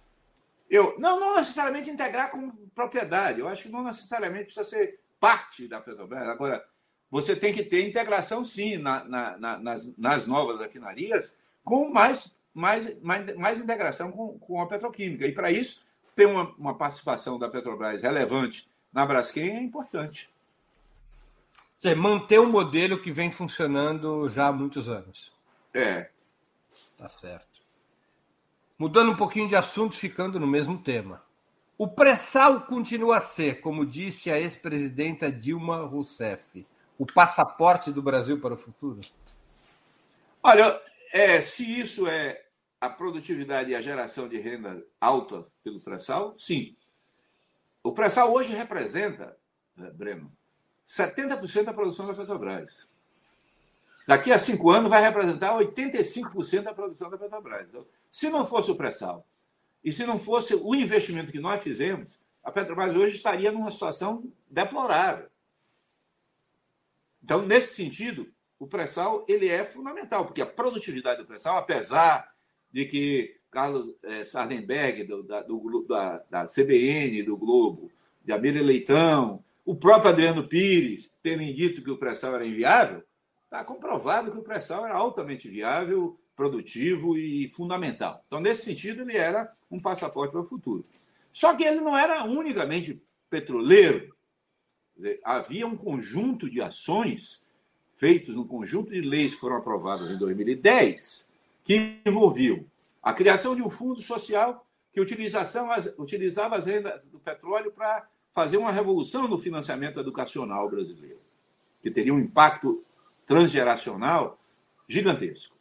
[0.71, 3.41] Eu, não, não necessariamente integrar com propriedade.
[3.41, 6.27] Eu acho que não necessariamente precisa ser parte da Petrobras.
[6.27, 6.67] Agora,
[7.11, 12.43] você tem que ter integração, sim, na, na, na, nas, nas novas refinarias, com mais,
[12.55, 15.27] mais, mais, mais integração com, com a petroquímica.
[15.27, 20.31] E, para isso, ter uma, uma participação da Petrobras relevante na Braskem é importante.
[21.77, 25.33] Você manter um modelo que vem funcionando já há muitos anos.
[25.74, 26.11] É.
[26.97, 27.61] Tá certo.
[28.79, 31.22] Mudando um pouquinho de assunto, ficando no mesmo tema.
[31.77, 36.66] O pré-sal continua a ser, como disse a ex-presidenta Dilma Rousseff,
[36.99, 38.99] o passaporte do Brasil para o futuro?
[40.43, 40.81] Olha,
[41.12, 42.43] é, se isso é
[42.81, 46.74] a produtividade e a geração de renda alta pelo pré-sal, sim.
[47.83, 49.37] O pré-sal hoje representa,
[49.77, 50.33] né, Breno,
[50.87, 52.89] 70% da produção da Petrobras.
[54.07, 57.66] Daqui a cinco anos vai representar 85% da produção da Petrobras.
[57.68, 59.26] Então, se não fosse o pré-sal
[59.84, 64.24] e se não fosse o investimento que nós fizemos, a Petrobras hoje estaria numa situação
[64.49, 65.26] deplorável.
[67.22, 72.32] Então, nesse sentido, o pré-sal ele é fundamental, porque a produtividade do pré-sal, apesar
[72.72, 77.91] de que Carlos é, Sardenberg, do, da, do, da, da CBN, do Globo,
[78.24, 83.03] de Amília Leitão, o próprio Adriano Pires terem dito que o pré-sal era inviável,
[83.47, 88.23] Está comprovado que o pré-sal era altamente viável, produtivo e fundamental.
[88.27, 90.85] Então, nesse sentido, ele era um passaporte para o futuro.
[91.33, 93.01] Só que ele não era unicamente
[93.31, 94.14] petroleiro.
[94.97, 97.47] Dizer, havia um conjunto de ações
[97.97, 101.33] feitos no conjunto de leis que foram aprovadas em 2010
[101.64, 102.64] que envolviam
[103.03, 108.07] a criação de um fundo social que utilização, utilizava as rendas do petróleo para
[108.37, 111.18] fazer uma revolução no financiamento educacional brasileiro,
[111.82, 112.84] que teria um impacto
[113.26, 114.39] transgeracional
[114.87, 115.57] gigantesco.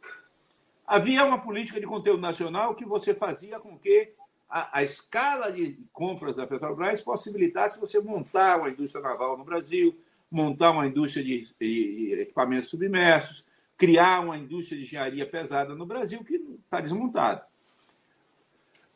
[0.86, 4.10] Havia uma política de conteúdo nacional que você fazia com que
[4.48, 9.96] a, a, escala de compras da Petrobras possibilitasse você montar uma indústria naval no Brasil,
[10.30, 13.46] montar uma indústria de, de equipamentos submersos,
[13.78, 17.42] criar uma indústria de engenharia pesada no Brasil que está desmontada.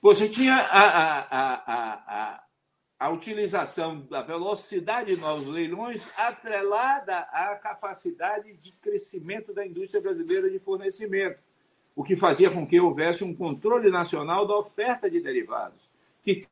[0.03, 2.41] Você tinha a, a,
[3.01, 10.51] a, utilização da velocidade de novos leilões atrelada à capacidade de crescimento da indústria brasileira
[10.51, 11.39] de fornecimento,
[11.97, 15.91] o que fazia com que houvesse um controle nacional da oferta de derivados,
[16.23, 16.47] que,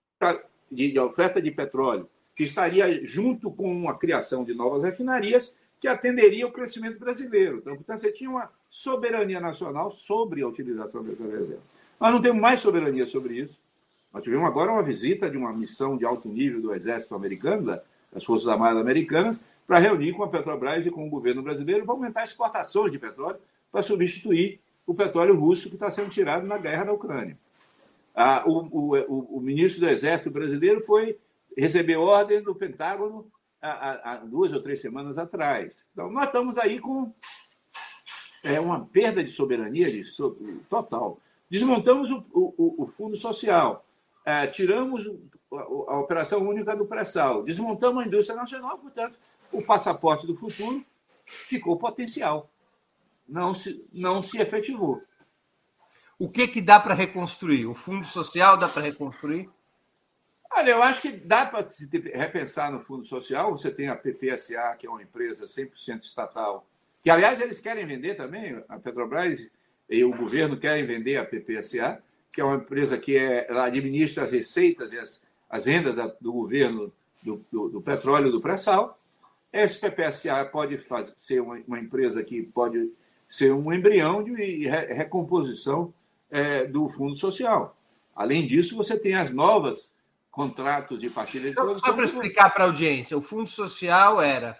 [0.73, 6.47] de oferta de petróleo, que estaria junto com a criação de novas refinarias que atenderia
[6.47, 7.59] o crescimento brasileiro.
[7.59, 11.63] Então, portanto, você tinha uma soberania nacional sobre a utilização dessa reserva.
[12.01, 13.59] Nós não temos mais soberania sobre isso.
[14.13, 17.79] Nós tivemos agora uma visita de uma missão de alto nível do Exército americano,
[18.13, 21.95] das Forças Armadas Americanas, para reunir com a Petrobras e com o governo brasileiro para
[21.95, 23.39] aumentar exportações de petróleo
[23.71, 27.37] para substituir o petróleo russo que está sendo tirado na guerra na Ucrânia.
[28.15, 31.19] Ah, o, o, o, ministro do Exército brasileiro foi
[31.57, 33.31] receber ordem do Pentágono
[33.61, 35.85] há, há duas ou três semanas atrás.
[35.93, 37.13] Então, nós estamos aí com
[38.43, 40.03] é, uma perda de soberania de,
[40.71, 41.19] total.
[41.51, 43.85] Desmontamos o, o Fundo Social
[44.29, 45.07] é, tiramos
[45.51, 49.15] a, a operação única do pré-sal, desmontamos a indústria nacional, portanto,
[49.51, 50.85] o passaporte do futuro
[51.25, 52.51] ficou potencial.
[53.27, 55.03] Não se, não se efetivou.
[56.19, 57.65] O que, que dá para reconstruir?
[57.65, 59.49] O Fundo Social dá para reconstruir?
[60.51, 63.51] Olha, eu acho que dá para se repensar no Fundo Social.
[63.53, 66.67] Você tem a PPSA, que é uma empresa 100% estatal,
[67.03, 69.51] que, aliás, eles querem vender também, a Petrobras
[69.89, 72.03] e o governo querem vender a PPSA
[72.33, 76.07] que é uma empresa que é, ela administra as receitas e as, as rendas da,
[76.21, 78.99] do governo do, do, do petróleo do pré-sal.
[79.53, 82.93] Esse PPSA pode fazer, ser uma, uma empresa que pode
[83.29, 85.93] ser um embrião de recomposição
[86.31, 87.77] é, do fundo social.
[88.15, 89.99] Além disso, você tem as novas
[90.31, 91.89] contratos de partilha de produção.
[91.89, 94.57] Só para explicar para a audiência, o fundo social era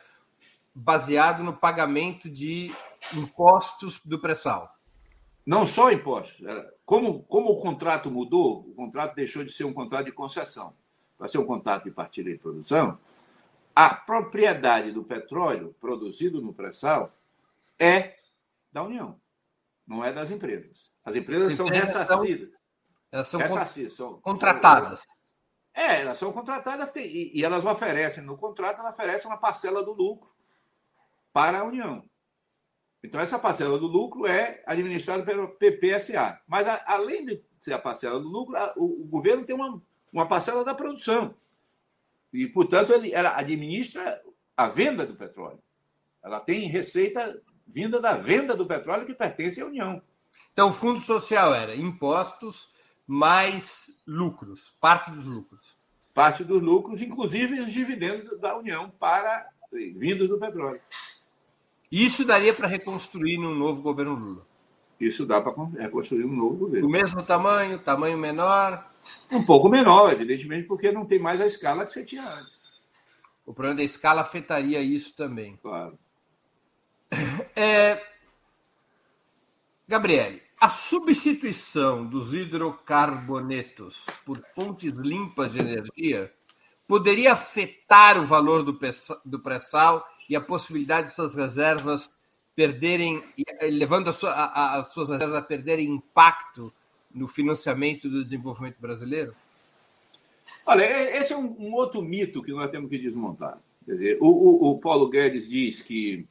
[0.75, 2.71] baseado no pagamento de
[3.15, 4.71] impostos do pré-sal.
[5.49, 6.47] Não só impostos.
[6.85, 10.75] Como, como o contrato mudou, o contrato deixou de ser um contrato de concessão
[11.17, 12.99] para ser um contrato de partilha de produção,
[13.75, 17.11] a propriedade do petróleo produzido no pré-sal
[17.79, 18.19] é
[18.71, 19.19] da União,
[19.87, 20.93] não é das empresas.
[21.03, 22.51] As empresas, são ressarcidas.
[23.11, 25.03] Elas são, ressarcidas, são contratadas.
[25.73, 29.95] É, elas são contratadas e, e elas oferecem, no contrato, elas oferecem uma parcela do
[29.95, 30.31] lucro
[31.33, 32.05] para a União.
[33.03, 36.41] Então, essa parcela do lucro é administrada pelo PPSA.
[36.47, 39.81] Mas, a, além de ser a parcela do lucro, a, o, o, governo tem uma,
[40.13, 41.35] uma parcela da produção.
[42.33, 44.21] E, portanto, ele, ela administra
[44.57, 45.61] a venda do petróleo.
[46.23, 50.03] Ela tem receita vinda da venda do petróleo que pertence à União.
[50.53, 52.69] Então, o fundo social era impostos
[53.07, 55.61] mais lucros, parte dos lucros.
[56.15, 60.81] Parte dos lucros, inclusive os dividendos da União para vindos do petróleo.
[61.91, 64.47] Isso daria para reconstruir num novo governo Lula.
[65.01, 66.87] Isso dá para reconstruir um novo governo.
[66.87, 68.85] Do mesmo tamanho, tamanho menor?
[69.31, 72.61] Um pouco menor, evidentemente, porque não tem mais a escala que você tinha antes.
[73.47, 75.57] O problema da escala afetaria isso também.
[75.57, 75.99] Claro.
[77.57, 78.01] É...
[79.89, 86.31] Gabriele, a substituição dos hidrocarbonetos por fontes limpas de energia
[86.87, 92.11] poderia afetar o valor do pré-sal e a possibilidade de suas reservas
[92.55, 93.23] perderem,
[93.63, 94.17] levando as
[94.93, 96.73] suas reservas a perderem impacto
[97.15, 99.33] no financiamento do desenvolvimento brasileiro?
[100.67, 100.85] Olha,
[101.17, 103.59] esse é um, um outro mito que nós temos que desmontar.
[103.87, 106.27] Dizer, o, o, o Paulo Guedes diz que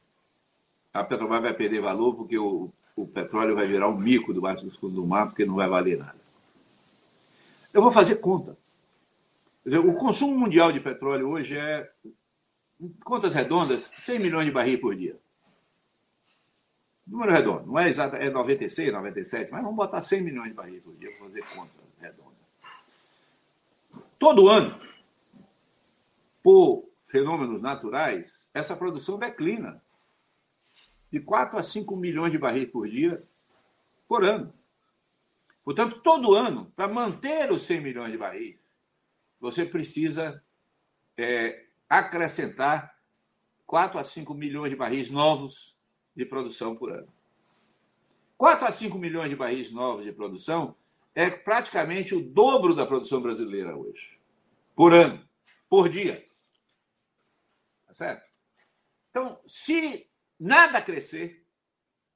[0.94, 4.76] a Petrobras vai perder valor porque o, o petróleo vai virar um mico debaixo dos
[4.76, 6.18] fundos do mar, porque não vai valer nada.
[7.72, 8.56] Eu vou fazer conta.
[9.64, 11.88] Dizer, o consumo mundial de petróleo hoje é,
[13.04, 15.16] contas redondas, 100 milhões de barris por dia.
[17.06, 20.82] Número redondo, não é exato, é 96, 97, mas vamos botar 100 milhões de barris
[20.82, 22.36] por dia fazer conta redonda.
[24.18, 24.78] Todo ano,
[26.42, 29.82] por fenômenos naturais, essa produção declina
[31.10, 33.20] de 4 a 5 milhões de barris por dia
[34.06, 34.52] por ano.
[35.64, 38.76] Portanto, todo ano, para manter os 100 milhões de barris,
[39.40, 40.42] você precisa
[41.16, 42.96] é, acrescentar
[43.66, 45.78] 4 a 5 milhões de barris novos
[46.14, 47.12] de produção por ano.
[48.36, 50.76] 4 a 5 milhões de barris novos de produção
[51.14, 54.18] é praticamente o dobro da produção brasileira hoje.
[54.74, 55.28] Por ano,
[55.68, 56.24] por dia.
[57.86, 58.28] Tá certo?
[59.10, 60.08] Então, se
[60.38, 61.44] nada crescer,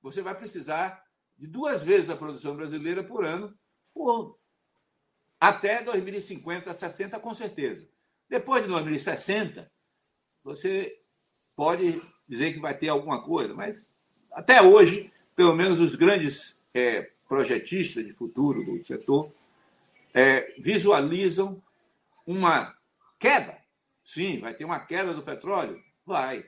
[0.01, 1.05] você vai precisar
[1.37, 3.57] de duas vezes a produção brasileira por ano,
[3.93, 4.39] por
[5.41, 7.92] até 2050, 60 com certeza.
[8.33, 9.71] Depois de 2060,
[10.43, 10.99] você
[11.55, 13.95] pode dizer que vai ter alguma coisa, mas
[14.33, 19.31] até hoje, pelo menos os grandes é, projetistas de futuro do setor
[20.15, 21.63] é, visualizam
[22.27, 22.75] uma
[23.21, 23.59] queda.
[24.03, 25.79] Sim, vai ter uma queda do petróleo?
[26.07, 26.43] Vai.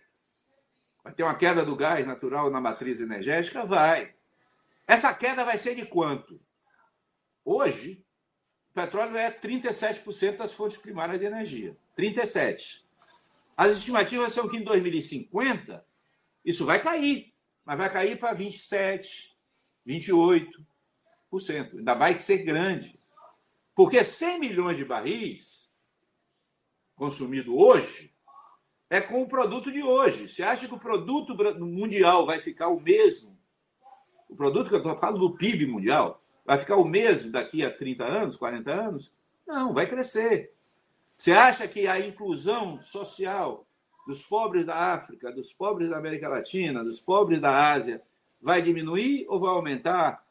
[1.02, 3.62] Vai ter uma queda do gás natural na matriz energética?
[3.62, 4.14] Vai.
[4.86, 6.40] Essa queda vai ser de quanto?
[7.44, 8.02] Hoje,
[8.74, 11.76] petróleo é 37% das fontes primárias de energia.
[11.96, 12.82] 37%.
[13.56, 15.80] As estimativas são que em 2050
[16.44, 19.34] isso vai cair mas vai cair para 27,
[19.86, 20.48] 28%.
[21.78, 22.98] Ainda vai ser grande.
[23.74, 25.74] Porque 100 milhões de barris
[26.94, 28.12] consumido hoje
[28.90, 30.28] é com o produto de hoje.
[30.28, 33.36] Você acha que o produto mundial vai ficar o mesmo?
[34.28, 37.70] O produto que eu estou falando do PIB mundial vai ficar o mesmo daqui a
[37.70, 39.14] 30 anos, 40 anos?
[39.46, 40.52] Não, vai crescer.
[41.16, 43.64] Você acha que a inclusão social
[44.06, 48.02] dos pobres da África, dos pobres da América Latina, dos pobres da Ásia,
[48.40, 50.24] vai diminuir ou vai aumentar?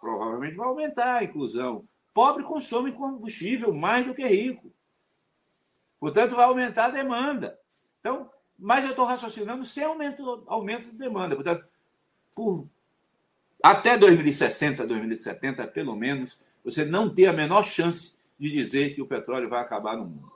[0.00, 1.84] Provavelmente vai aumentar a inclusão.
[2.12, 4.72] Pobre consome combustível mais do que rico.
[6.00, 7.56] Portanto, vai aumentar a demanda.
[8.00, 11.36] Então, mas eu estou raciocinando sem aumento, aumento de demanda.
[11.36, 11.64] Portanto,
[12.34, 12.66] por
[13.62, 19.06] até 2060, 2070, pelo menos, você não tem a menor chance de dizer que o
[19.06, 20.32] petróleo vai acabar no mundo.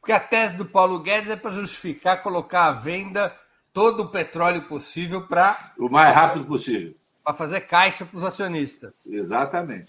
[0.00, 3.34] Porque a tese do Paulo Guedes é para justificar colocar à venda
[3.72, 5.72] todo o petróleo possível para.
[5.78, 6.94] O mais rápido possível.
[7.22, 9.06] Para fazer caixa para os acionistas.
[9.06, 9.88] Exatamente.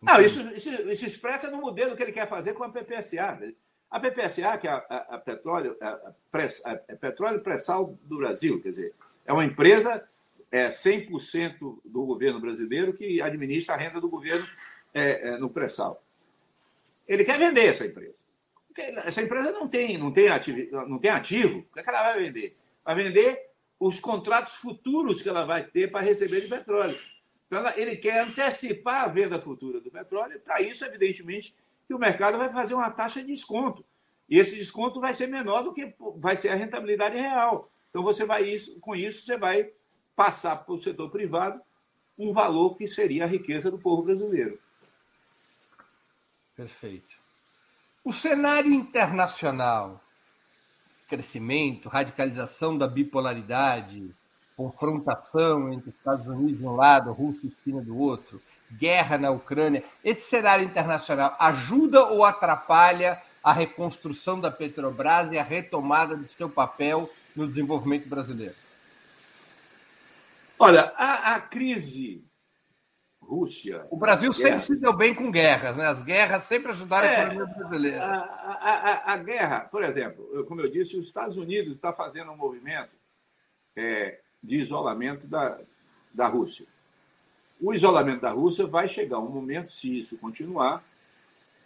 [0.00, 3.38] Não, isso, isso, isso expressa no modelo que ele quer fazer com a PPSA.
[3.90, 8.62] A PPSA, que é a, a, a petróleo, a, pré, a, petróleo pré-sal do Brasil,
[8.62, 8.94] quer dizer,
[9.26, 10.06] é uma empresa
[10.50, 14.46] é, 100% do governo brasileiro que administra a renda do governo
[14.94, 16.00] é, é, no pré-sal.
[17.06, 18.28] Ele quer vender essa empresa.
[19.04, 21.58] Essa empresa não tem, não tem, ativo, não tem ativo.
[21.58, 22.56] O que, é que ela vai vender?
[22.84, 26.96] Vai vender os contratos futuros que ela vai ter para receber de petróleo.
[27.46, 30.38] Então, ele quer antecipar a venda futura do petróleo.
[30.40, 31.54] Para isso, evidentemente,
[31.86, 33.84] que o mercado vai fazer uma taxa de desconto.
[34.28, 37.68] E esse desconto vai ser menor do que vai ser a rentabilidade real.
[37.88, 39.70] Então, você vai isso, com isso, você vai
[40.18, 41.60] passar para o setor privado
[42.18, 44.58] um valor que seria a riqueza do povo brasileiro.
[46.56, 47.16] Perfeito.
[48.04, 50.00] O cenário internacional,
[51.08, 54.12] crescimento, radicalização da bipolaridade,
[54.56, 58.42] confrontação entre Estados Unidos de um lado, Rússia e China do outro,
[58.72, 65.44] guerra na Ucrânia, esse cenário internacional ajuda ou atrapalha a reconstrução da Petrobras e a
[65.44, 68.67] retomada do seu papel no desenvolvimento brasileiro?
[70.58, 72.28] Olha, a, a crise
[73.28, 73.86] Rússia.
[73.90, 75.86] O Brasil sempre se deu bem com guerras, né?
[75.86, 78.02] As guerras sempre ajudaram é, a economia brasileira.
[78.02, 82.32] A, a, a, a, guerra, por exemplo, como eu disse, os Estados Unidos está fazendo
[82.32, 82.88] um movimento
[83.76, 85.58] é, de isolamento da,
[86.14, 86.64] da Rússia.
[87.60, 90.82] O isolamento da Rússia vai chegar um momento, se isso continuar,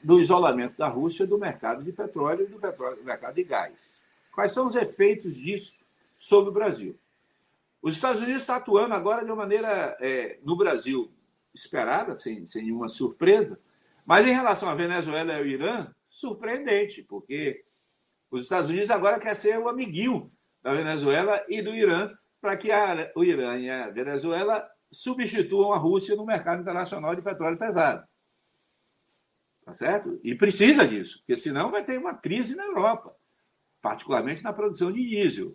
[0.02, 3.72] do isolamento da Rússia do mercado de petróleo e do, petróleo, do mercado de gás.
[4.34, 5.74] Quais são os efeitos disso
[6.18, 6.96] sobre o Brasil?
[7.82, 11.12] Os Estados Unidos estão atuando agora de uma maneira, é, no Brasil,
[11.52, 13.58] esperada, sem, sem nenhuma surpresa,
[14.06, 17.64] mas em relação à Venezuela e ao Irã, surpreendente, porque
[18.30, 20.30] os Estados Unidos agora quer ser o amiguinho
[20.62, 22.10] da Venezuela e do Irã
[22.40, 27.22] para que a, o Irã e a Venezuela substituam a Rússia no mercado internacional de
[27.22, 28.06] petróleo pesado.
[29.64, 30.20] Tá certo?
[30.22, 33.14] E precisa disso, porque senão vai ter uma crise na Europa,
[33.80, 35.52] particularmente na produção de diesel.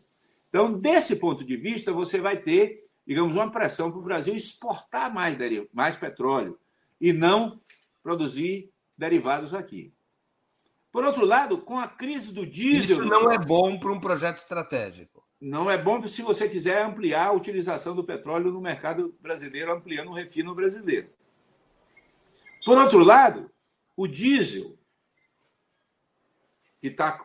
[0.50, 5.14] Então, desse ponto de vista, você vai ter, digamos, uma pressão para o Brasil exportar
[5.14, 5.38] mais,
[5.74, 6.58] mais petróleo
[7.00, 7.60] e não
[8.02, 9.94] produzir derivados aqui.
[10.92, 12.98] Por outro lado, com a crise do diesel.
[12.98, 15.24] Isso não é bom para um projeto estratégico.
[15.40, 20.10] Não é bom se você quiser ampliar a utilização do petróleo no mercado brasileiro, ampliando
[20.10, 21.10] o refino brasileiro.
[22.66, 23.52] Por outro lado,
[23.96, 24.78] o diesel,
[26.82, 27.20] que, tá,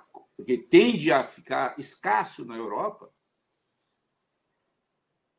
[0.45, 3.12] que tende a ficar escasso na Europa,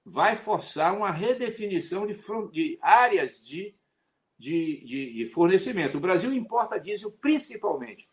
[0.06, 2.14] vai forçar uma redefinição de,
[2.52, 3.74] de áreas de,
[4.38, 5.98] de, de, fornecimento.
[5.98, 8.10] O Brasil importa diesel principalmente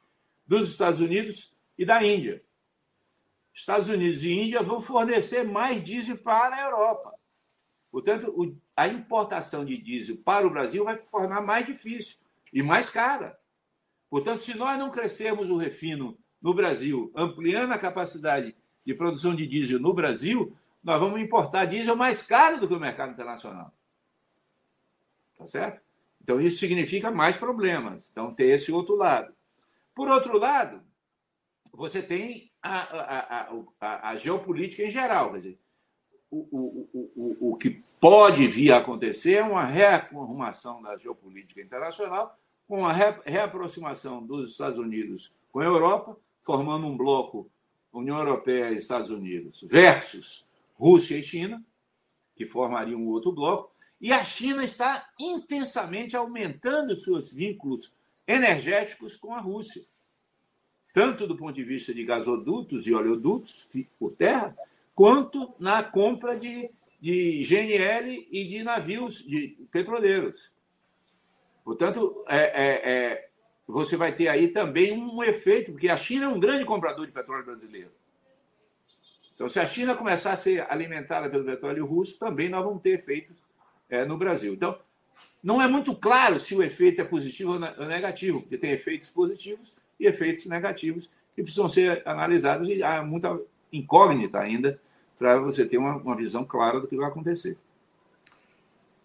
[0.46, 2.42] dos Estados Unidos e da Índia.
[3.52, 7.14] Estados Unidos e Índia vão fornecer mais diesel para a Europa.
[7.90, 12.90] Portanto, o, a importação de diesel para o Brasil vai tornar mais difícil e mais
[12.90, 13.38] cara.
[14.08, 19.46] Portanto, se nós não crescermos o refino no Brasil, ampliando a capacidade de produção de
[19.46, 23.72] diesel no Brasil, nós vamos importar diesel mais caro do que o mercado internacional.
[25.36, 25.82] Tá certo?
[26.22, 28.10] Então, isso significa mais problemas.
[28.10, 29.34] Então, tem esse outro lado.
[29.94, 30.82] Por outro lado,
[31.72, 33.50] você tem a, a,
[33.80, 35.32] a, a, geopolítica em geral.
[35.32, 35.58] Quer dizer,
[36.30, 42.38] o, o, o, o que pode vir a acontecer é uma rearrumação da geopolítica internacional,
[42.68, 47.50] com a reaproximação dos Estados Unidos com a Europa, formando um bloco
[47.92, 50.49] União Europeia e Estados Unidos versus
[50.80, 51.62] Rússia e China,
[52.34, 53.70] que formariam um outro bloco,
[54.00, 57.94] e a China está intensamente aumentando seus vínculos
[58.26, 59.82] energéticos com a Rússia
[60.92, 64.56] tanto do ponto de vista de gasodutos e oleodutos por terra,
[64.94, 66.70] quanto na compra de,
[67.00, 70.52] de GNL e de navios de petroleiros.
[71.64, 73.28] Portanto, é, é, é,
[73.66, 77.12] você vai ter aí também um efeito, porque a China é um grande comprador de
[77.12, 77.90] petróleo brasileiro.
[79.40, 82.98] Então, se a China começar a ser alimentada pelo petróleo russo, também nós vamos ter
[82.98, 83.34] efeitos
[83.88, 84.52] é, no Brasil.
[84.52, 84.78] Então,
[85.42, 89.74] não é muito claro se o efeito é positivo ou negativo, porque tem efeitos positivos
[89.98, 93.40] e efeitos negativos que precisam ser analisados e há muita
[93.72, 94.78] incógnita ainda
[95.18, 97.56] para você ter uma, uma visão clara do que vai acontecer.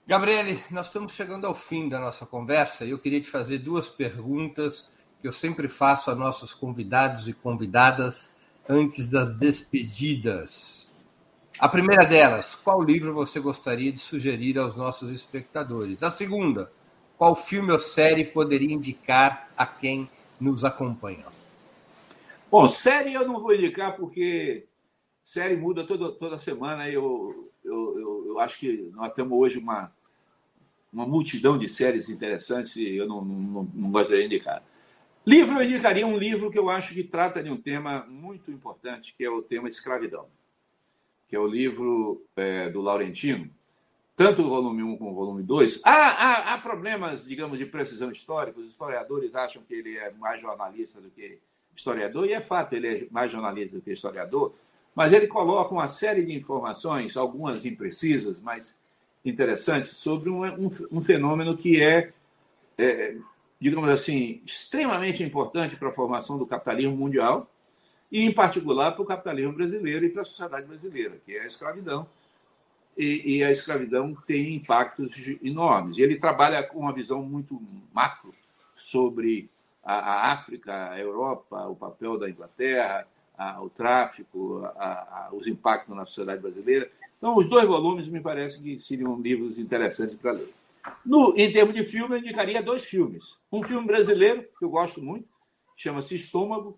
[0.06, 3.88] Gabriele, nós estamos chegando ao fim da nossa conversa e eu queria te fazer duas
[3.88, 4.90] perguntas
[5.22, 8.35] que eu sempre faço a nossos convidados e convidadas
[8.68, 10.90] antes das despedidas.
[11.60, 16.04] A primeira delas, qual livro você gostaria de sugerir aos nossos espectadores?
[16.04, 16.72] A segunda,
[17.18, 20.10] qual filme ou série poderia indicar a quem
[20.40, 21.32] nos acompanham?
[22.52, 24.66] Bom, série eu não vou indicar porque
[25.24, 26.90] série muda toda, toda semana.
[26.90, 29.92] Eu, eu, eu, eu acho que nós temos hoje uma,
[30.92, 34.62] uma multidão de séries interessantes e eu não, não, não gostaria de indicar.
[35.26, 39.16] Livro, eu indicaria um livro que eu acho que trata de um tema muito importante,
[39.18, 40.28] que é o tema escravidão,
[41.28, 43.50] que é o livro é, do Laurentino,
[44.16, 45.82] tanto o volume 1 como o volume 2.
[45.84, 50.40] Há, há, há, problemas, digamos, de precisão histórica, os historiadores acham que ele é mais
[50.40, 51.40] jornalista do que
[51.76, 54.54] historiador, e é fato, ele é mais jornalista do que historiador,
[54.94, 58.80] mas ele coloca uma série de informações, algumas imprecisas, mas
[59.26, 62.14] interessantes, sobre um, um, um fenômeno que é,
[62.78, 63.18] é
[63.66, 67.50] digamos assim, extremamente importante para a formação do capitalismo mundial
[68.12, 71.48] e, em particular, para o capitalismo brasileiro e para a sociedade brasileira, que é a
[71.48, 72.06] escravidão.
[72.96, 75.98] E, e a escravidão tem impactos enormes.
[75.98, 77.60] E ele trabalha com uma visão muito
[77.92, 78.32] macro
[78.78, 79.50] sobre
[79.84, 85.96] a, a África, a Europa, o papel da Inglaterra, a, o tráfico, a, os impactos
[85.96, 86.88] na sociedade brasileira.
[87.18, 90.54] Então, os dois volumes me parecem que seriam livros interessantes para ler.
[91.06, 93.36] No, em termos de filme, eu indicaria dois filmes.
[93.52, 95.28] Um filme brasileiro, que eu gosto muito,
[95.76, 96.78] chama-se Estômago.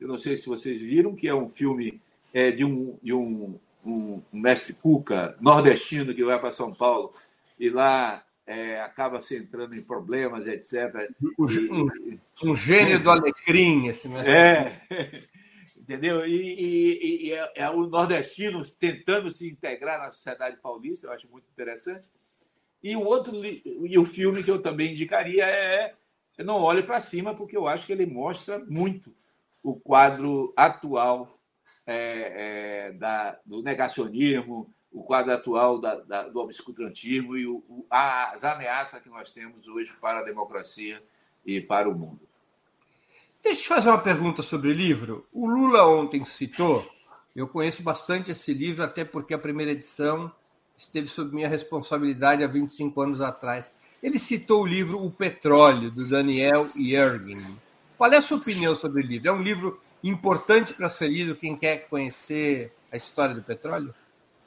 [0.00, 2.00] Eu não sei se vocês viram, que é um filme
[2.34, 7.10] é, de, um, de um, um, mestre Cuca nordestino que vai para São Paulo
[7.58, 11.10] e lá é, acaba se entrando em problemas, etc.
[11.38, 11.88] Um,
[12.44, 14.30] um gênio do alecrim, esse mestre.
[14.30, 14.80] É,
[15.82, 16.24] entendeu?
[16.26, 21.28] E, e, e é, é o nordestino tentando se integrar na sociedade paulista, eu acho
[21.28, 22.04] muito interessante.
[22.82, 25.94] E o outro e o filme que eu também indicaria é
[26.38, 29.12] Não Olhe para Cima, porque eu acho que ele mostra muito
[29.62, 31.24] o quadro atual
[31.86, 37.86] é, é, da, do negacionismo, o quadro atual da, da, do obscurantismo e o, o,
[37.90, 41.02] as ameaças que nós temos hoje para a democracia
[41.44, 42.20] e para o mundo.
[43.42, 45.26] Deixa eu te fazer uma pergunta sobre o livro.
[45.32, 46.82] O Lula ontem citou,
[47.34, 50.32] eu conheço bastante esse livro, até porque a primeira edição
[50.78, 53.70] esteve sob minha responsabilidade há 25 anos atrás.
[54.02, 57.34] Ele citou o livro O Petróleo, do Daniel Yergin.
[57.96, 59.28] Qual é a sua opinião sobre o livro?
[59.28, 63.92] É um livro importante para ser lido quem quer conhecer a história do petróleo?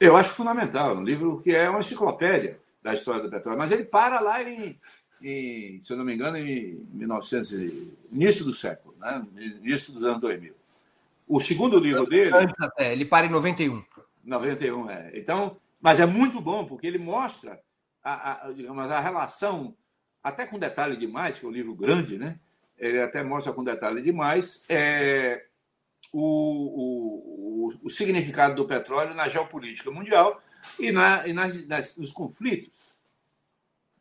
[0.00, 0.96] Eu acho fundamental.
[0.96, 4.76] Um livro que é uma enciclopédia da história do petróleo, mas ele para lá em,
[5.22, 9.24] em se eu não me engano, em 1900, início do século, né?
[9.36, 10.54] início dos anos 2000.
[11.28, 12.34] O segundo livro dele.
[12.34, 13.84] Antes até, ele para em 91.
[14.24, 15.12] 91, é.
[15.14, 17.60] Então, mas é muito bom, porque ele mostra
[18.02, 19.76] a, a, digamos, a relação,
[20.22, 22.38] até com detalhe demais, que é um livro grande, né?
[22.78, 25.44] ele até mostra com detalhe demais, é,
[26.12, 30.40] o, o, o significado do petróleo na geopolítica mundial
[30.78, 32.94] e, na, e nas, nas, nos conflitos,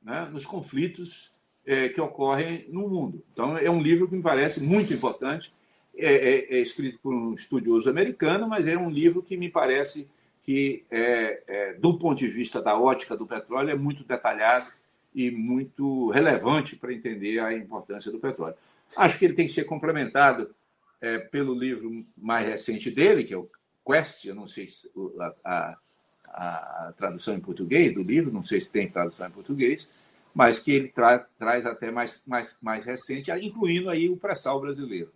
[0.01, 0.29] né?
[0.31, 3.23] nos conflitos é, que ocorrem no mundo.
[3.33, 5.51] Então, é um livro que me parece muito importante.
[5.93, 10.09] É, é, é escrito por um estudioso americano, mas é um livro que me parece
[10.43, 14.65] que, é, é, do ponto de vista da ótica do petróleo, é muito detalhado
[15.13, 18.55] e muito relevante para entender a importância do petróleo.
[18.97, 20.53] Acho que ele tem que ser complementado
[20.99, 23.49] é, pelo livro mais recente dele, que é o
[23.85, 25.77] Quest, eu não sei se a, a,
[26.25, 29.89] a, tradução em português do livro, não sei se tem tradução em português,
[30.33, 35.11] mas que ele tra, traz até mais, mais, mais recente, incluindo aí o pré-sal brasileiro.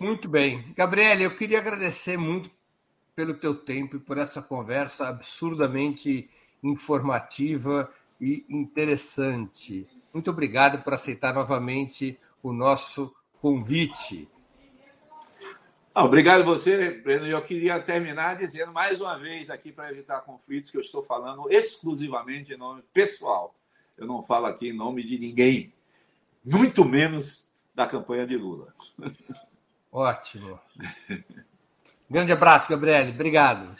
[0.00, 0.74] Muito bem.
[0.76, 2.50] Gabriele, eu queria agradecer muito
[3.16, 6.28] pelo teu tempo e por essa conversa absurdamente
[6.62, 7.90] informativa
[8.20, 9.88] e interessante.
[10.12, 14.28] Muito obrigado por aceitar novamente o nosso convite.
[15.94, 17.26] Ah, obrigado você, Breno.
[17.26, 21.50] Eu queria terminar dizendo mais uma vez aqui para evitar conflitos que eu estou falando
[21.50, 23.54] exclusivamente em nome pessoal.
[23.96, 25.72] Eu não falo aqui em nome de ninguém,
[26.44, 28.74] muito menos da campanha de Lula.
[29.90, 30.60] Ótimo.
[32.08, 33.10] Grande abraço, Gabriele.
[33.10, 33.74] Obrigado.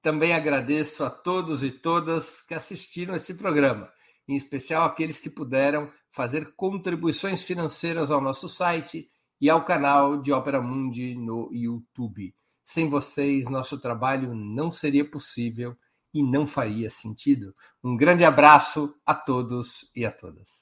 [0.00, 3.90] Também agradeço a todos e todas que assistiram esse programa,
[4.28, 9.08] em especial aqueles que puderam fazer contribuições financeiras ao nosso site
[9.40, 12.34] e ao canal de Ópera Mundi no YouTube.
[12.64, 15.76] Sem vocês, nosso trabalho não seria possível
[16.14, 17.54] e não faria sentido.
[17.82, 20.61] Um grande abraço a todos e a todas.